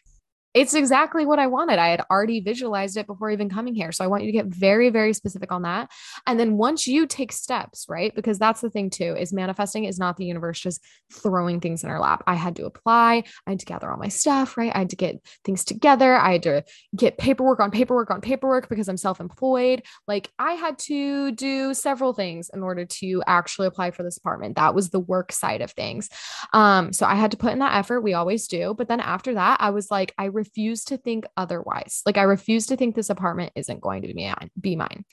it's 0.54 0.74
exactly 0.74 1.26
what 1.26 1.40
I 1.40 1.48
wanted. 1.48 1.80
I 1.80 1.88
had 1.88 2.02
already 2.12 2.40
visualized 2.40 2.98
it 2.98 3.08
before 3.08 3.32
even 3.32 3.50
coming 3.50 3.74
here. 3.74 3.92
So 3.92 4.04
I 4.04 4.08
want 4.08 4.24
you 4.24 4.32
to 4.32 4.38
get 4.38 4.46
very, 4.46 4.90
very 4.90 5.14
specific 5.14 5.52
on 5.52 5.64
that. 5.64 5.90
And 6.28 6.40
then 6.40 6.58
once 6.58 6.86
you 6.88 7.08
take 7.08 7.32
steps, 7.32 7.86
right? 7.90 8.14
Because 8.14 8.38
that's 8.38 8.62
the 8.62 8.70
thing 8.70 8.90
too, 8.90 9.16
is 9.18 9.34
manifesting 9.34 9.86
is 9.86 9.98
not 9.98 10.18
the 10.18 10.26
universe 10.26 10.60
just 10.60 10.84
throwing 11.12 11.60
things 11.60 11.84
in 11.84 11.90
our 11.90 12.00
lap. 12.00 12.24
I 12.28 12.36
had 12.36 12.56
to 12.58 12.66
apply, 12.66 13.24
I 13.48 13.50
had 13.52 13.60
to 13.60 13.66
gather 13.66 13.90
all 13.90 13.98
my 13.98 14.10
stuff, 14.10 14.58
right? 14.58 14.72
I 14.74 14.80
had 14.80 14.92
to 14.92 14.96
get 14.96 15.26
things 15.44 15.66
together. 15.66 16.16
I 16.16 16.34
had 16.34 16.44
to 16.44 16.64
get 16.96 17.18
paperwork 17.18 17.60
on 17.60 17.72
paperwork 17.72 18.12
on 18.12 18.22
paperwork 18.22 18.70
because 18.70 18.88
I'm 18.88 18.98
self-employed. 18.98 19.84
Like 20.08 20.32
I 20.38 20.54
had 20.54 20.78
to 20.80 21.32
do 21.32 21.74
several 21.74 22.14
things 22.14 22.50
in 22.54 22.62
order 22.62 22.86
to 22.86 23.24
actually 23.26 23.68
apply 23.68 23.92
for 23.92 24.04
this 24.04 24.18
apartment. 24.18 24.56
That 24.58 24.76
was 24.76 24.90
the 24.90 25.00
work 25.00 25.32
side 25.32 25.62
of 25.62 25.72
things. 25.72 26.10
Um, 26.54 26.94
so 26.94 27.06
I 27.06 27.16
had 27.16 27.32
to 27.32 27.38
put 27.38 27.54
in 27.54 27.60
that 27.60 27.76
effort. 27.76 28.02
We 28.02 28.14
always 28.14 28.48
do. 28.48 28.76
But 28.78 28.88
then 28.88 29.00
after 29.00 29.34
that, 29.34 29.58
I 29.60 29.72
was 29.72 29.90
like, 29.90 30.14
I 30.18 30.26
refuse 30.44 30.84
to 30.86 30.98
think 30.98 31.26
otherwise. 31.38 32.02
Like 32.06 32.18
I 32.18 32.24
refuse 32.24 32.68
to 32.68 32.76
think 32.76 32.96
this 32.96 33.10
apartment 33.10 33.54
isn't 33.56 33.82
going 33.82 34.02
to 34.02 34.14
be 34.14 34.26
mine, 34.26 34.52
be 34.60 34.76
mine. 34.76 35.06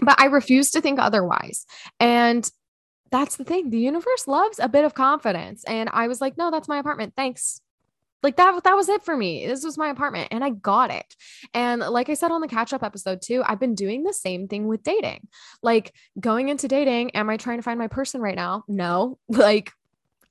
But 0.00 0.20
I 0.20 0.26
refuse 0.26 0.70
to 0.72 0.80
think 0.80 0.98
otherwise. 0.98 1.66
And 2.00 2.48
that's 3.10 3.36
the 3.36 3.44
thing. 3.44 3.70
The 3.70 3.78
universe 3.78 4.26
loves 4.26 4.58
a 4.58 4.68
bit 4.68 4.84
of 4.84 4.94
confidence. 4.94 5.62
And 5.64 5.88
I 5.92 6.08
was 6.08 6.20
like, 6.20 6.36
no, 6.36 6.50
that's 6.50 6.68
my 6.68 6.78
apartment. 6.78 7.14
Thanks. 7.14 7.60
Like 8.22 8.36
that, 8.36 8.62
that 8.64 8.76
was 8.76 8.88
it 8.88 9.02
for 9.02 9.16
me. 9.16 9.46
This 9.46 9.64
was 9.64 9.76
my 9.76 9.88
apartment 9.88 10.28
and 10.30 10.44
I 10.44 10.50
got 10.50 10.90
it. 10.90 11.14
And 11.54 11.80
like 11.80 12.08
I 12.08 12.14
said 12.14 12.30
on 12.30 12.40
the 12.40 12.48
catch 12.48 12.72
up 12.72 12.82
episode 12.82 13.20
too, 13.20 13.42
I've 13.44 13.58
been 13.60 13.74
doing 13.74 14.04
the 14.04 14.12
same 14.12 14.46
thing 14.46 14.68
with 14.68 14.82
dating. 14.82 15.28
Like 15.62 15.92
going 16.18 16.48
into 16.48 16.68
dating, 16.68 17.10
am 17.16 17.28
I 17.28 17.36
trying 17.36 17.58
to 17.58 17.62
find 17.62 17.78
my 17.78 17.88
person 17.88 18.20
right 18.20 18.36
now? 18.36 18.64
No. 18.68 19.18
Like 19.28 19.72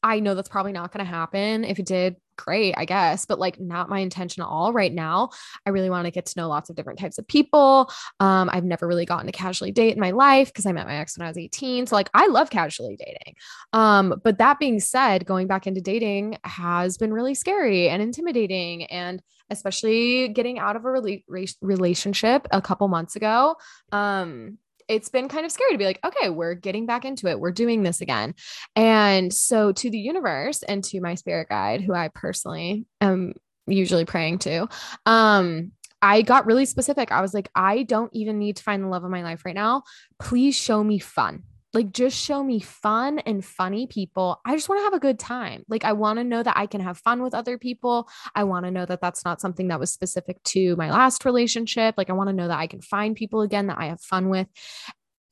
I 0.04 0.20
know 0.20 0.36
that's 0.36 0.50
probably 0.50 0.72
not 0.72 0.92
going 0.92 1.06
to 1.06 1.10
happen. 1.10 1.64
If 1.64 1.80
it 1.80 1.86
did, 1.86 2.16
great, 2.38 2.74
I 2.78 2.86
guess, 2.86 3.26
but 3.26 3.40
like 3.40 3.60
not 3.60 3.90
my 3.90 4.00
intention 4.00 4.42
at 4.42 4.48
all 4.48 4.74
right 4.74 4.92
now. 4.92 5.30
I 5.66 5.70
really 5.70 5.90
want 5.90 6.06
to 6.06 6.12
get 6.12 6.26
to 6.28 6.40
know 6.40 6.50
lots 6.50 6.70
of 6.70 6.76
different 6.76 7.00
types 7.00 7.18
of 7.18 7.28
people. 7.28 7.92
Um, 8.20 8.50
I've 8.52 8.64
never 8.64 8.88
really 8.88 9.06
gotten 9.06 9.28
to 9.28 9.32
casually 9.32 9.72
date 9.72 9.94
in 9.94 10.00
my 10.00 10.12
life 10.12 10.48
because 10.48 10.66
I 10.66 10.72
met 10.72 10.88
my 10.88 10.96
ex 10.96 11.18
when 11.18 11.26
I 11.26 11.30
was 11.30 11.38
18. 11.38 11.88
So 11.88 11.96
like 11.96 12.10
I 12.14 12.28
love 12.28 12.50
casually 12.50 12.98
dating. 12.98 13.36
Um, 13.74 14.20
but 14.24 14.40
that 14.40 14.60
being 14.60 14.80
said, 14.80 15.26
going 15.26 15.48
back 15.48 15.68
into 15.68 15.82
dating 15.82 16.38
has 16.44 16.98
been 16.98 17.14
really 17.14 17.36
scary 17.36 17.90
and 17.90 18.02
intimidating 18.02 18.86
and 18.86 19.22
especially 19.52 20.30
getting 20.30 20.58
out 20.58 20.76
of 20.76 20.86
a 20.86 20.88
rela- 20.88 21.56
relationship 21.62 22.48
a 22.52 22.62
couple 22.62 22.88
months 22.88 23.16
ago. 23.16 23.56
Um, 23.92 24.58
it's 24.92 25.08
been 25.08 25.30
kind 25.30 25.46
of 25.46 25.52
scary 25.54 25.72
to 25.72 25.78
be 25.78 25.86
like, 25.86 26.00
okay, 26.04 26.30
we're 26.30 26.54
getting 26.54 26.86
back 26.86 27.06
into 27.06 27.28
it. 27.28 27.40
We're 27.40 27.52
doing 27.52 27.82
this 27.82 28.02
again. 28.02 28.36
And 28.76 29.34
so 29.34 29.72
to 29.72 29.90
the 29.90 29.98
universe 29.98 30.64
and 30.64 30.84
to 30.86 31.00
my 31.00 31.16
spirit 31.16 31.48
guide, 31.48 31.80
who 31.82 31.94
I 31.94 32.10
personally 32.10 32.86
am 33.00 33.34
usually 33.68 34.04
praying 34.04 34.40
to, 34.40 34.68
um, 35.06 35.72
I 36.02 36.24
got 36.24 36.46
really 36.46 36.66
specific. 36.66 37.12
I 37.12 37.22
was 37.22 37.34
like, 37.34 37.50
I 37.56 37.84
don't 37.84 38.12
even 38.14 38.38
need 38.38 38.58
to 38.58 38.64
find 38.64 38.84
the 38.84 38.88
love 38.88 39.06
of 39.06 39.12
my 39.12 39.24
life 39.24 39.46
right 39.46 39.56
now. 39.56 39.84
Please 40.20 40.56
show 40.56 40.84
me 40.84 41.00
fun. 41.00 41.44
Like, 41.74 41.92
just 41.92 42.18
show 42.18 42.44
me 42.44 42.60
fun 42.60 43.20
and 43.20 43.44
funny 43.44 43.88
people. 43.88 44.42
I 44.46 44.56
just 44.56 44.68
want 44.68 44.80
to 44.80 44.84
have 44.84 44.94
a 44.94 45.00
good 45.00 45.20
time. 45.20 45.64
Like, 45.70 45.86
I 45.86 45.94
want 45.94 46.20
to 46.20 46.24
know 46.24 46.44
that 46.44 46.58
I 46.58 46.66
can 46.66 46.82
have 46.82 46.98
fun 46.98 47.24
with 47.24 47.34
other 47.34 47.58
people. 47.58 48.10
I 48.36 48.44
want 48.44 48.66
to 48.66 48.72
know 48.72 48.86
that 48.86 49.02
that's 49.02 49.24
not 49.24 49.40
something 49.40 49.70
that 49.70 49.80
was 49.80 49.92
specific 49.92 50.44
to 50.44 50.76
my 50.76 50.92
last 50.92 51.24
relationship. 51.24 51.96
Like, 51.98 52.10
I 52.10 52.14
want 52.14 52.30
to 52.30 52.36
know 52.36 52.48
that 52.48 52.60
I 52.60 52.68
can 52.68 52.82
find 52.82 53.16
people 53.16 53.42
again 53.42 53.68
that 53.68 53.78
I 53.78 53.86
have 53.86 54.02
fun 54.02 54.30
with. 54.30 54.48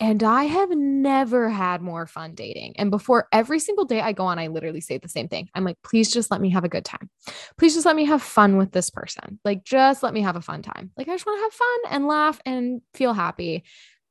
And 0.01 0.23
I 0.23 0.45
have 0.45 0.69
never 0.69 1.49
had 1.49 1.81
more 1.81 2.07
fun 2.07 2.33
dating. 2.33 2.75
And 2.77 2.89
before 2.89 3.27
every 3.33 3.59
single 3.59 3.83
day 3.83 3.99
I 3.99 4.13
go 4.13 4.23
on, 4.23 4.39
I 4.39 4.47
literally 4.47 4.79
say 4.79 4.97
the 4.97 5.09
same 5.09 5.27
thing. 5.27 5.49
I'm 5.53 5.65
like, 5.65 5.75
please 5.83 6.09
just 6.09 6.31
let 6.31 6.39
me 6.39 6.49
have 6.51 6.63
a 6.63 6.69
good 6.69 6.85
time. 6.85 7.09
Please 7.57 7.73
just 7.73 7.85
let 7.85 7.97
me 7.97 8.05
have 8.05 8.21
fun 8.21 8.55
with 8.55 8.71
this 8.71 8.89
person. 8.89 9.41
Like, 9.43 9.65
just 9.65 10.01
let 10.01 10.13
me 10.13 10.21
have 10.21 10.37
a 10.37 10.41
fun 10.41 10.61
time. 10.61 10.91
Like, 10.95 11.09
I 11.09 11.15
just 11.15 11.25
want 11.25 11.37
to 11.39 11.43
have 11.43 11.53
fun 11.53 11.93
and 11.93 12.07
laugh 12.07 12.39
and 12.45 12.81
feel 12.93 13.11
happy. 13.11 13.65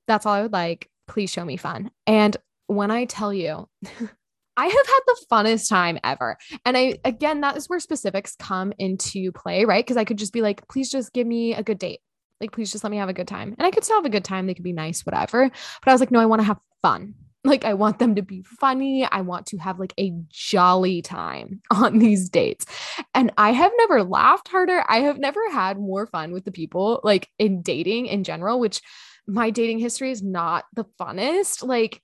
That's 0.06 0.26
all 0.26 0.34
I 0.34 0.42
would 0.42 0.52
like 0.52 0.90
please 1.08 1.30
show 1.30 1.44
me 1.44 1.56
fun. 1.56 1.90
And 2.06 2.36
when 2.66 2.90
I 2.90 3.06
tell 3.06 3.32
you, 3.32 3.68
I 4.56 4.66
have 4.66 4.86
had 4.86 5.00
the 5.06 5.26
funnest 5.30 5.68
time 5.68 6.00
ever. 6.02 6.36
And 6.64 6.76
I, 6.76 6.98
again, 7.04 7.42
that 7.42 7.56
is 7.56 7.68
where 7.68 7.78
specifics 7.78 8.34
come 8.36 8.72
into 8.78 9.30
play, 9.30 9.64
right? 9.64 9.84
Because 9.84 9.96
I 9.96 10.04
could 10.04 10.18
just 10.18 10.32
be 10.32 10.42
like, 10.42 10.66
please 10.66 10.90
just 10.90 11.12
give 11.12 11.28
me 11.28 11.54
a 11.54 11.62
good 11.62 11.78
date. 11.78 12.00
Like, 12.40 12.50
please 12.50 12.72
just 12.72 12.82
let 12.82 12.90
me 12.90 12.96
have 12.96 13.08
a 13.08 13.14
good 13.14 13.28
time. 13.28 13.54
And 13.56 13.66
I 13.66 13.70
could 13.70 13.84
still 13.84 13.96
have 13.96 14.04
a 14.04 14.10
good 14.10 14.24
time. 14.24 14.46
They 14.46 14.54
could 14.54 14.64
be 14.64 14.72
nice, 14.72 15.06
whatever. 15.06 15.48
But 15.48 15.90
I 15.90 15.92
was 15.92 16.00
like, 16.00 16.10
no, 16.10 16.18
I 16.20 16.26
want 16.26 16.40
to 16.40 16.46
have 16.46 16.58
fun. 16.82 17.14
Like, 17.44 17.64
I 17.64 17.74
want 17.74 18.00
them 18.00 18.16
to 18.16 18.22
be 18.22 18.42
funny. 18.42 19.06
I 19.10 19.20
want 19.20 19.46
to 19.46 19.58
have 19.58 19.78
like 19.78 19.94
a 19.98 20.12
jolly 20.28 21.00
time 21.00 21.62
on 21.70 21.98
these 21.98 22.28
dates. 22.28 22.66
And 23.14 23.32
I 23.38 23.52
have 23.52 23.70
never 23.78 24.02
laughed 24.02 24.48
harder. 24.48 24.84
I 24.88 24.98
have 24.98 25.18
never 25.18 25.40
had 25.50 25.78
more 25.78 26.08
fun 26.08 26.32
with 26.32 26.44
the 26.44 26.50
people, 26.50 27.00
like 27.04 27.28
in 27.38 27.62
dating 27.62 28.06
in 28.06 28.24
general, 28.24 28.58
which 28.58 28.82
my 29.28 29.50
dating 29.50 29.78
history 29.78 30.10
is 30.10 30.22
not 30.22 30.64
the 30.74 30.86
funnest. 30.98 31.62
Like, 31.62 32.02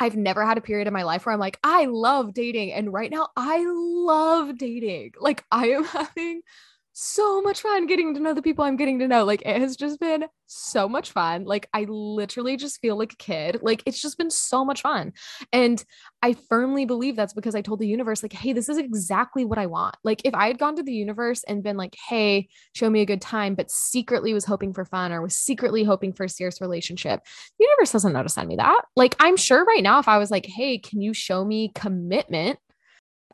I've 0.00 0.16
never 0.16 0.44
had 0.44 0.56
a 0.56 0.62
period 0.62 0.88
in 0.88 0.94
my 0.94 1.02
life 1.02 1.26
where 1.26 1.34
I'm 1.34 1.38
like, 1.38 1.58
I 1.62 1.84
love 1.84 2.32
dating. 2.32 2.72
And 2.72 2.90
right 2.90 3.10
now, 3.10 3.28
I 3.36 3.62
love 3.68 4.56
dating. 4.56 5.12
Like, 5.20 5.44
I 5.52 5.68
am 5.68 5.84
having 5.84 6.40
so 7.02 7.40
much 7.40 7.62
fun 7.62 7.86
getting 7.86 8.12
to 8.12 8.20
know 8.20 8.34
the 8.34 8.42
people 8.42 8.62
I'm 8.62 8.76
getting 8.76 8.98
to 8.98 9.08
know. 9.08 9.24
Like, 9.24 9.40
it 9.46 9.58
has 9.58 9.74
just 9.74 9.98
been 9.98 10.26
so 10.46 10.86
much 10.86 11.12
fun. 11.12 11.44
Like, 11.44 11.66
I 11.72 11.86
literally 11.88 12.58
just 12.58 12.78
feel 12.82 12.96
like 12.96 13.14
a 13.14 13.16
kid. 13.16 13.60
Like, 13.62 13.82
it's 13.86 14.02
just 14.02 14.18
been 14.18 14.28
so 14.28 14.66
much 14.66 14.82
fun. 14.82 15.14
And 15.50 15.82
I 16.20 16.34
firmly 16.34 16.84
believe 16.84 17.16
that's 17.16 17.32
because 17.32 17.54
I 17.54 17.62
told 17.62 17.78
the 17.78 17.86
universe, 17.86 18.22
like, 18.22 18.34
hey, 18.34 18.52
this 18.52 18.68
is 18.68 18.76
exactly 18.76 19.46
what 19.46 19.58
I 19.58 19.64
want. 19.64 19.96
Like, 20.04 20.20
if 20.26 20.34
I 20.34 20.48
had 20.48 20.58
gone 20.58 20.76
to 20.76 20.82
the 20.82 20.92
universe 20.92 21.42
and 21.44 21.62
been 21.62 21.78
like, 21.78 21.96
hey, 22.08 22.48
show 22.74 22.90
me 22.90 23.00
a 23.00 23.06
good 23.06 23.22
time, 23.22 23.54
but 23.54 23.70
secretly 23.70 24.34
was 24.34 24.44
hoping 24.44 24.74
for 24.74 24.84
fun 24.84 25.10
or 25.10 25.22
was 25.22 25.34
secretly 25.34 25.84
hoping 25.84 26.12
for 26.12 26.24
a 26.24 26.28
serious 26.28 26.60
relationship, 26.60 27.22
the 27.58 27.64
universe 27.64 27.92
doesn't 27.92 28.12
know 28.12 28.22
to 28.22 28.28
send 28.28 28.46
me 28.46 28.56
that. 28.56 28.82
Like, 28.94 29.16
I'm 29.20 29.38
sure 29.38 29.64
right 29.64 29.82
now, 29.82 30.00
if 30.00 30.08
I 30.08 30.18
was 30.18 30.30
like, 30.30 30.44
hey, 30.44 30.76
can 30.76 31.00
you 31.00 31.14
show 31.14 31.46
me 31.46 31.72
commitment? 31.74 32.58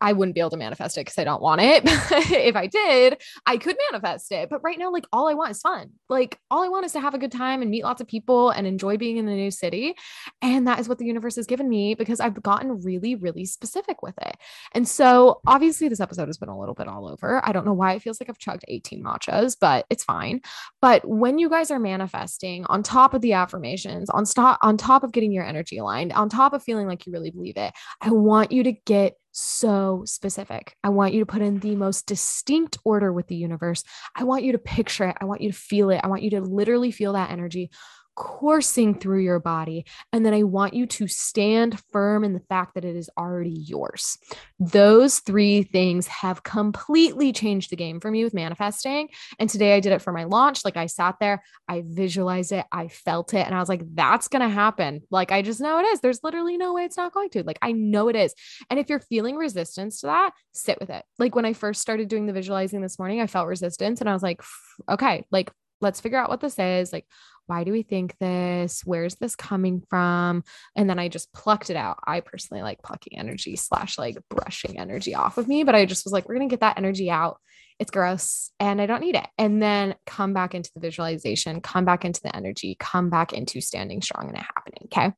I 0.01 0.13
wouldn't 0.13 0.35
be 0.35 0.41
able 0.41 0.51
to 0.51 0.57
manifest 0.57 0.97
it 0.97 1.03
because 1.03 1.19
I 1.19 1.25
don't 1.25 1.43
want 1.43 1.61
it. 1.61 1.83
if 1.87 2.57
I 2.57 2.67
did, 2.67 3.21
I 3.47 3.57
could 3.57 3.77
manifest 3.91 4.31
it. 4.33 4.49
But 4.51 4.63
right 4.63 4.79
now, 4.79 4.91
like 4.93 5.07
all 5.13 5.29
I 5.29 5.35
want 5.35 5.51
is 5.51 5.61
fun. 5.61 5.91
Like 6.09 6.39
all 6.51 6.63
I 6.63 6.69
want 6.69 6.85
is 6.85 6.93
to 6.93 7.01
have 7.01 7.15
a 7.15 7.19
good 7.19 7.33
time 7.33 7.63
and 7.63 7.71
meet 7.71 7.85
lots 7.85 8.01
of 8.01 8.07
people 8.07 8.51
and 8.51 8.67
enjoy 8.67 8.97
being 8.97 9.17
in 9.17 9.29
a 9.29 9.35
new 9.35 9.51
city. 9.51 9.95
And 10.43 10.67
that 10.67 10.79
is 10.79 10.89
what 10.89 10.99
the 10.99 11.07
universe 11.07 11.37
has 11.37 11.47
given 11.47 11.69
me 11.69 11.95
because 11.95 12.21
I've 12.21 12.43
gotten 12.43 12.83
really, 12.83 13.15
really 13.15 13.45
specific 13.45 14.03
with 14.03 14.15
it. 14.23 14.37
And 14.73 14.87
so 14.87 15.41
obviously, 15.47 15.89
this 15.89 16.01
episode 16.01 16.29
has 16.29 16.39
been 16.39 16.49
a 16.49 16.59
little 16.59 16.75
bit 16.75 16.89
all 16.89 17.09
over. 17.09 17.41
I 17.47 17.53
don't 17.53 17.67
know 17.67 17.73
why 17.73 17.95
it 17.95 18.03
feels 18.03 18.21
like 18.21 18.29
I've 18.29 18.39
chugged 18.39 18.65
18 18.69 19.03
matchas, 19.03 19.57
but 19.61 19.87
it's 19.91 20.05
fine. 20.05 20.41
But 20.81 21.07
when 21.07 21.39
you 21.39 21.49
guys 21.49 21.71
are 21.71 21.79
manifesting 21.79 22.65
on 22.67 22.83
top 22.83 23.15
of 23.15 23.23
the 23.23 23.33
affirmations, 23.33 24.11
on, 24.11 24.27
stop, 24.27 24.59
on 24.63 24.77
top 24.77 25.05
of 25.05 25.13
getting 25.13 25.33
your 25.33 25.45
energy 25.45 25.79
aligned, 25.79 26.13
on 26.13 26.29
top 26.29 26.53
of 26.53 26.63
feeling 26.63 26.87
like 26.87 27.07
you 27.07 27.13
really 27.13 27.31
believe 27.31 27.57
it, 27.57 27.73
I 28.01 28.11
want 28.11 28.53
you 28.53 28.63
to 28.65 28.73
get 28.73 29.15
so 29.37 30.03
specific. 30.07 30.77
I 30.83 30.88
want 30.88 31.12
you 31.12 31.20
to 31.20 31.27
put 31.27 31.42
in 31.42 31.59
the 31.59 31.77
most 31.77 32.07
distinct 32.07 32.79
order 32.85 33.12
with 33.12 33.27
the 33.27 33.37
universe. 33.37 33.85
I 34.14 34.25
want 34.25 34.44
you 34.44 34.53
to 34.53 34.59
picture 34.59 35.05
it. 35.05 35.16
I 35.20 35.27
want 35.27 35.42
you 35.42 35.53
to 35.53 35.59
feel 35.59 35.90
it. 35.90 36.01
I 36.03 36.07
want 36.07 36.22
you 36.22 36.31
to 36.31 36.40
literally 36.40 36.90
feel 36.90 37.12
that 37.12 37.31
energy 37.31 37.70
coursing 38.16 38.98
through 38.98 39.20
your 39.20 39.38
body. 39.38 39.85
And 40.12 40.26
then 40.26 40.35
I 40.35 40.42
want 40.42 40.74
you 40.74 40.87
to 40.87 41.07
stand 41.07 41.81
firm 41.92 42.24
in 42.24 42.33
the 42.33 42.40
fact 42.40 42.74
that 42.74 42.85
it 42.85 42.96
is 42.96 43.11
already 43.16 43.50
yours. 43.50 44.18
Those 44.59 45.20
three 45.20 45.62
things 45.62 46.07
have 46.09 46.42
completely 46.42 47.33
changed 47.33 47.70
the 47.70 47.76
game 47.76 48.00
for 48.00 48.11
me 48.11 48.24
with 48.24 48.35
manifesting. 48.35 49.09
And 49.38 49.48
today 49.48 49.76
I 49.76 49.81
did 49.81 49.92
it 49.92 50.02
for 50.02 50.12
my 50.12 50.24
launch. 50.24 50.64
Like 50.64 50.76
I 50.76 50.87
sat 50.87 51.16
there, 51.20 51.42
I 51.68 51.85
visualized 51.87 52.52
it, 52.52 52.64
I 52.72 52.88
felt 52.88 53.35
it, 53.35 53.46
and 53.46 53.55
I 53.55 53.61
was 53.61 53.68
like, 53.68 53.83
that's 53.94 54.29
going 54.29 54.42
to 54.42 54.48
happen. 54.48 55.02
Like 55.11 55.31
I 55.31 55.42
just 55.42 55.61
know 55.61 55.79
it 55.79 55.87
is. 55.87 56.00
There's 56.00 56.24
literally 56.24 56.57
no 56.57 56.72
way 56.72 56.85
it's 56.85 56.96
not 56.96 57.12
going 57.12 57.31
to. 57.31 57.44
Like 57.44 57.59
I 57.62 57.72
know 57.72 58.09
it 58.09 58.16
is. 58.16 58.35
And 58.70 58.81
if 58.81 58.88
you're 58.88 59.00
feeling 59.00 59.37
resistance 59.37 60.00
to 60.00 60.07
that, 60.07 60.33
sit 60.52 60.81
with 60.81 60.90
it. 60.90 61.05
Like 61.18 61.35
when 61.35 61.44
I 61.44 61.52
first 61.52 61.83
started 61.83 62.09
doing 62.09 62.26
the 62.26 62.33
visualizing 62.33 62.81
this 62.81 62.98
morning, 62.98 63.20
I 63.20 63.26
felt 63.26 63.46
resistance 63.46 64.00
and 64.00 64.09
I 64.09 64.14
was 64.14 64.22
like, 64.22 64.42
okay, 64.88 65.26
like 65.31 65.50
let's 65.81 66.00
figure 66.00 66.18
out 66.18 66.31
what 66.31 66.40
this 66.40 66.59
is. 66.59 66.92
Like, 66.92 67.07
why 67.47 67.65
do 67.65 67.73
we 67.73 67.83
think 67.83 68.17
this? 68.19 68.83
Where's 68.85 69.15
this 69.17 69.37
coming 69.37 69.83
from? 69.89 70.45
And 70.75 70.89
then 70.89 70.99
I 70.99 71.09
just 71.09 71.33
plucked 71.33 71.71
it 71.71 71.77
out. 71.77 71.99
I 72.07 72.21
personally 72.21 72.63
like 72.63 72.83
plucking 72.83 73.19
energy 73.19 73.57
slash 73.57 73.99
like 73.99 74.17
brushing 74.29 74.79
energy 74.79 75.15
off 75.15 75.39
of 75.39 75.49
me, 75.49 75.65
but 75.65 75.75
I 75.75 75.87
just 75.87 76.05
was 76.05 76.13
like, 76.13 76.29
we're 76.29 76.37
going 76.37 76.49
to 76.49 76.53
get 76.53 76.61
that 76.61 76.79
energy 76.79 77.11
out. 77.11 77.39
It's 77.79 77.91
gross 77.91 78.51
and 78.59 78.81
I 78.81 78.87
don't 78.87 79.03
need 79.03 79.17
it. 79.17 79.27
And 79.37 79.63
then 79.63 79.97
come 80.07 80.33
back 80.33 80.55
into 80.55 80.71
the 80.75 80.81
visualization, 80.81 81.61
come 81.61 81.85
back 81.85 82.07
into 82.07 82.23
the 82.23 82.35
energy, 82.35 82.75
come 82.81 83.11
back 83.11 83.35
into 83.35 83.61
standing 83.61 84.01
strong 84.01 84.29
and 84.29 84.39
it 84.39 84.45
happening. 84.57 84.87
Okay. 84.87 85.13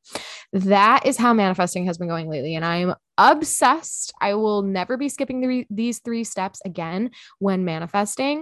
That 0.67 1.05
is 1.05 1.15
how 1.15 1.33
manifesting 1.33 1.85
has 1.85 1.97
been 1.97 2.09
going 2.09 2.27
lately. 2.27 2.55
And 2.55 2.65
I'm 2.65 2.95
obsessed. 3.17 4.13
I 4.19 4.33
will 4.33 4.61
never 4.61 4.97
be 4.97 5.07
skipping 5.07 5.39
the, 5.39 5.65
these 5.69 5.99
three 5.99 6.25
steps 6.25 6.61
again 6.65 7.11
when 7.39 7.63
manifesting 7.63 8.41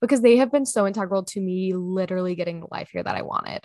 because 0.00 0.20
they 0.20 0.36
have 0.36 0.52
been 0.52 0.66
so 0.66 0.86
integral 0.86 1.24
to 1.24 1.40
me 1.40 1.74
literally 1.74 2.34
getting 2.34 2.60
the 2.60 2.68
life 2.70 2.90
here 2.92 3.02
that 3.02 3.16
I 3.16 3.22
wanted. 3.22 3.64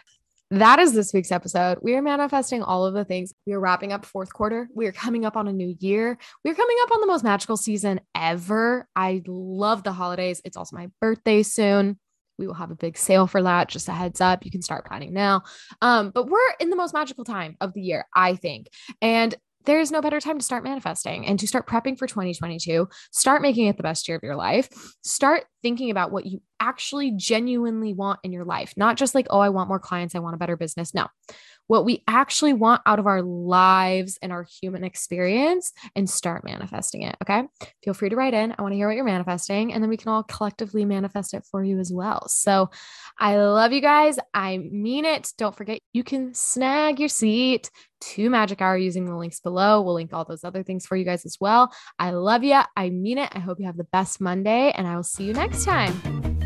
That 0.52 0.80
is 0.80 0.94
this 0.94 1.14
week's 1.14 1.32
episode. 1.32 1.78
We 1.82 1.96
are 1.96 2.02
manifesting 2.02 2.62
all 2.62 2.86
of 2.86 2.94
the 2.94 3.06
things. 3.06 3.34
We 3.48 3.54
are 3.54 3.60
wrapping 3.60 3.94
up 3.94 4.04
fourth 4.04 4.34
quarter. 4.34 4.68
We 4.76 4.86
are 4.86 4.92
coming 4.92 5.24
up 5.24 5.38
on 5.38 5.48
a 5.48 5.54
new 5.54 5.78
year. 5.80 6.18
We're 6.44 6.56
coming 6.56 6.76
up 6.82 6.92
on 6.92 7.00
the 7.00 7.08
most 7.08 7.24
magical 7.24 7.56
season 7.56 8.02
ever. 8.14 8.86
I 8.94 9.22
love 9.26 9.84
the 9.84 9.94
holidays. 9.94 10.42
It's 10.44 10.58
also 10.58 10.76
my 10.76 10.90
birthday 11.00 11.44
soon. 11.44 11.98
We 12.38 12.48
will 12.48 12.54
have 12.56 12.72
a 12.72 12.76
big 12.76 12.98
sale 12.98 13.28
for 13.28 13.42
that. 13.44 13.70
Just 13.70 13.88
a 13.88 13.94
heads 13.94 14.20
up. 14.20 14.44
You 14.44 14.52
can 14.52 14.62
start 14.62 14.86
planning 14.86 15.14
now. 15.14 15.44
Um, 15.82 16.10
but 16.10 16.28
we're 16.28 16.40
in 16.60 16.70
the 16.70 16.76
most 16.76 16.94
magical 16.94 17.24
time 17.24 17.56
of 17.62 17.72
the 17.74 17.82
year, 17.82 18.06
I 18.14 18.36
think. 18.36 18.68
And 19.02 19.34
there 19.66 19.80
is 19.80 19.92
no 19.92 20.02
better 20.02 20.20
time 20.20 20.38
to 20.38 20.46
start 20.46 20.64
manifesting 20.64 21.26
and 21.26 21.40
to 21.40 21.48
start 21.48 21.68
prepping 21.68 21.98
for 21.98 22.08
2022. 22.08 22.88
Start 23.12 23.42
making 23.42 23.68
it 23.68 23.78
the 23.78 23.84
best 23.84 24.08
year 24.08 24.18
of 24.18 24.24
your 24.24 24.36
life. 24.36 24.70
Start 25.04 25.46
thinking 25.62 25.92
about 25.92 26.12
what 26.12 26.26
you 26.26 26.42
actually 26.60 27.12
genuinely 27.12 27.94
want 27.94 28.20
in 28.24 28.32
your 28.32 28.46
life, 28.46 28.74
not 28.78 28.98
just 28.98 29.16
like, 29.16 29.28
oh, 29.30 29.40
I 29.40 29.50
want 29.50 29.68
more 29.68 29.80
clients, 29.80 30.16
I 30.16 30.20
want 30.20 30.36
a 30.36 30.38
better 30.38 30.58
business. 30.58 30.94
No, 30.94 31.08
what 31.72 31.86
we 31.86 32.04
actually 32.06 32.52
want 32.52 32.82
out 32.86 33.00
of 33.00 33.08
our 33.08 33.22
lives 33.22 34.20
and 34.22 34.34
our 34.34 34.46
human 34.62 34.84
experience 34.84 35.72
and 35.96 36.10
start 36.10 36.44
manifesting 36.44 37.04
it. 37.04 37.16
Okay. 37.22 37.44
Feel 37.82 37.94
free 37.94 38.10
to 38.10 38.16
write 38.18 38.34
in. 38.34 38.54
I 38.58 38.62
want 38.62 38.74
to 38.74 38.76
hear 38.76 38.90
what 38.90 38.98
you're 38.98 39.06
manifesting, 39.06 39.72
and 39.72 39.82
then 39.82 39.90
we 39.90 39.96
can 39.96 40.12
all 40.12 40.24
collectively 40.24 40.84
manifest 40.84 41.34
it 41.34 41.46
for 41.50 41.64
you 41.64 41.80
as 41.80 41.90
well. 41.90 42.28
So 42.28 42.72
I 43.18 43.38
love 43.38 43.72
you 43.72 43.80
guys. 43.80 44.20
I 44.34 44.58
mean 44.58 45.06
it. 45.06 45.32
Don't 45.38 45.56
forget, 45.56 45.80
you 45.94 46.04
can 46.04 46.34
snag 46.34 47.00
your 47.00 47.08
seat 47.08 47.72
to 48.02 48.30
Magic 48.30 48.62
Hour 48.62 48.76
using 48.76 49.06
the 49.06 49.16
links 49.16 49.40
below. 49.40 49.82
We'll 49.82 49.94
link 49.94 50.12
all 50.12 50.26
those 50.26 50.44
other 50.44 50.64
things 50.64 50.86
for 50.86 50.98
you 50.98 51.06
guys 51.06 51.26
as 51.26 51.38
well. 51.40 51.74
I 51.98 52.12
love 52.12 52.44
you. 52.44 52.60
I 52.76 52.90
mean 52.90 53.18
it. 53.18 53.30
I 53.32 53.40
hope 53.40 53.62
you 53.62 53.68
have 53.68 53.78
the 53.78 53.86
best 53.86 54.20
Monday, 54.20 54.74
and 54.76 54.86
I 54.86 54.98
will 54.98 55.04
see 55.04 55.24
you 55.24 55.32
next 55.32 55.64
time. 55.64 56.41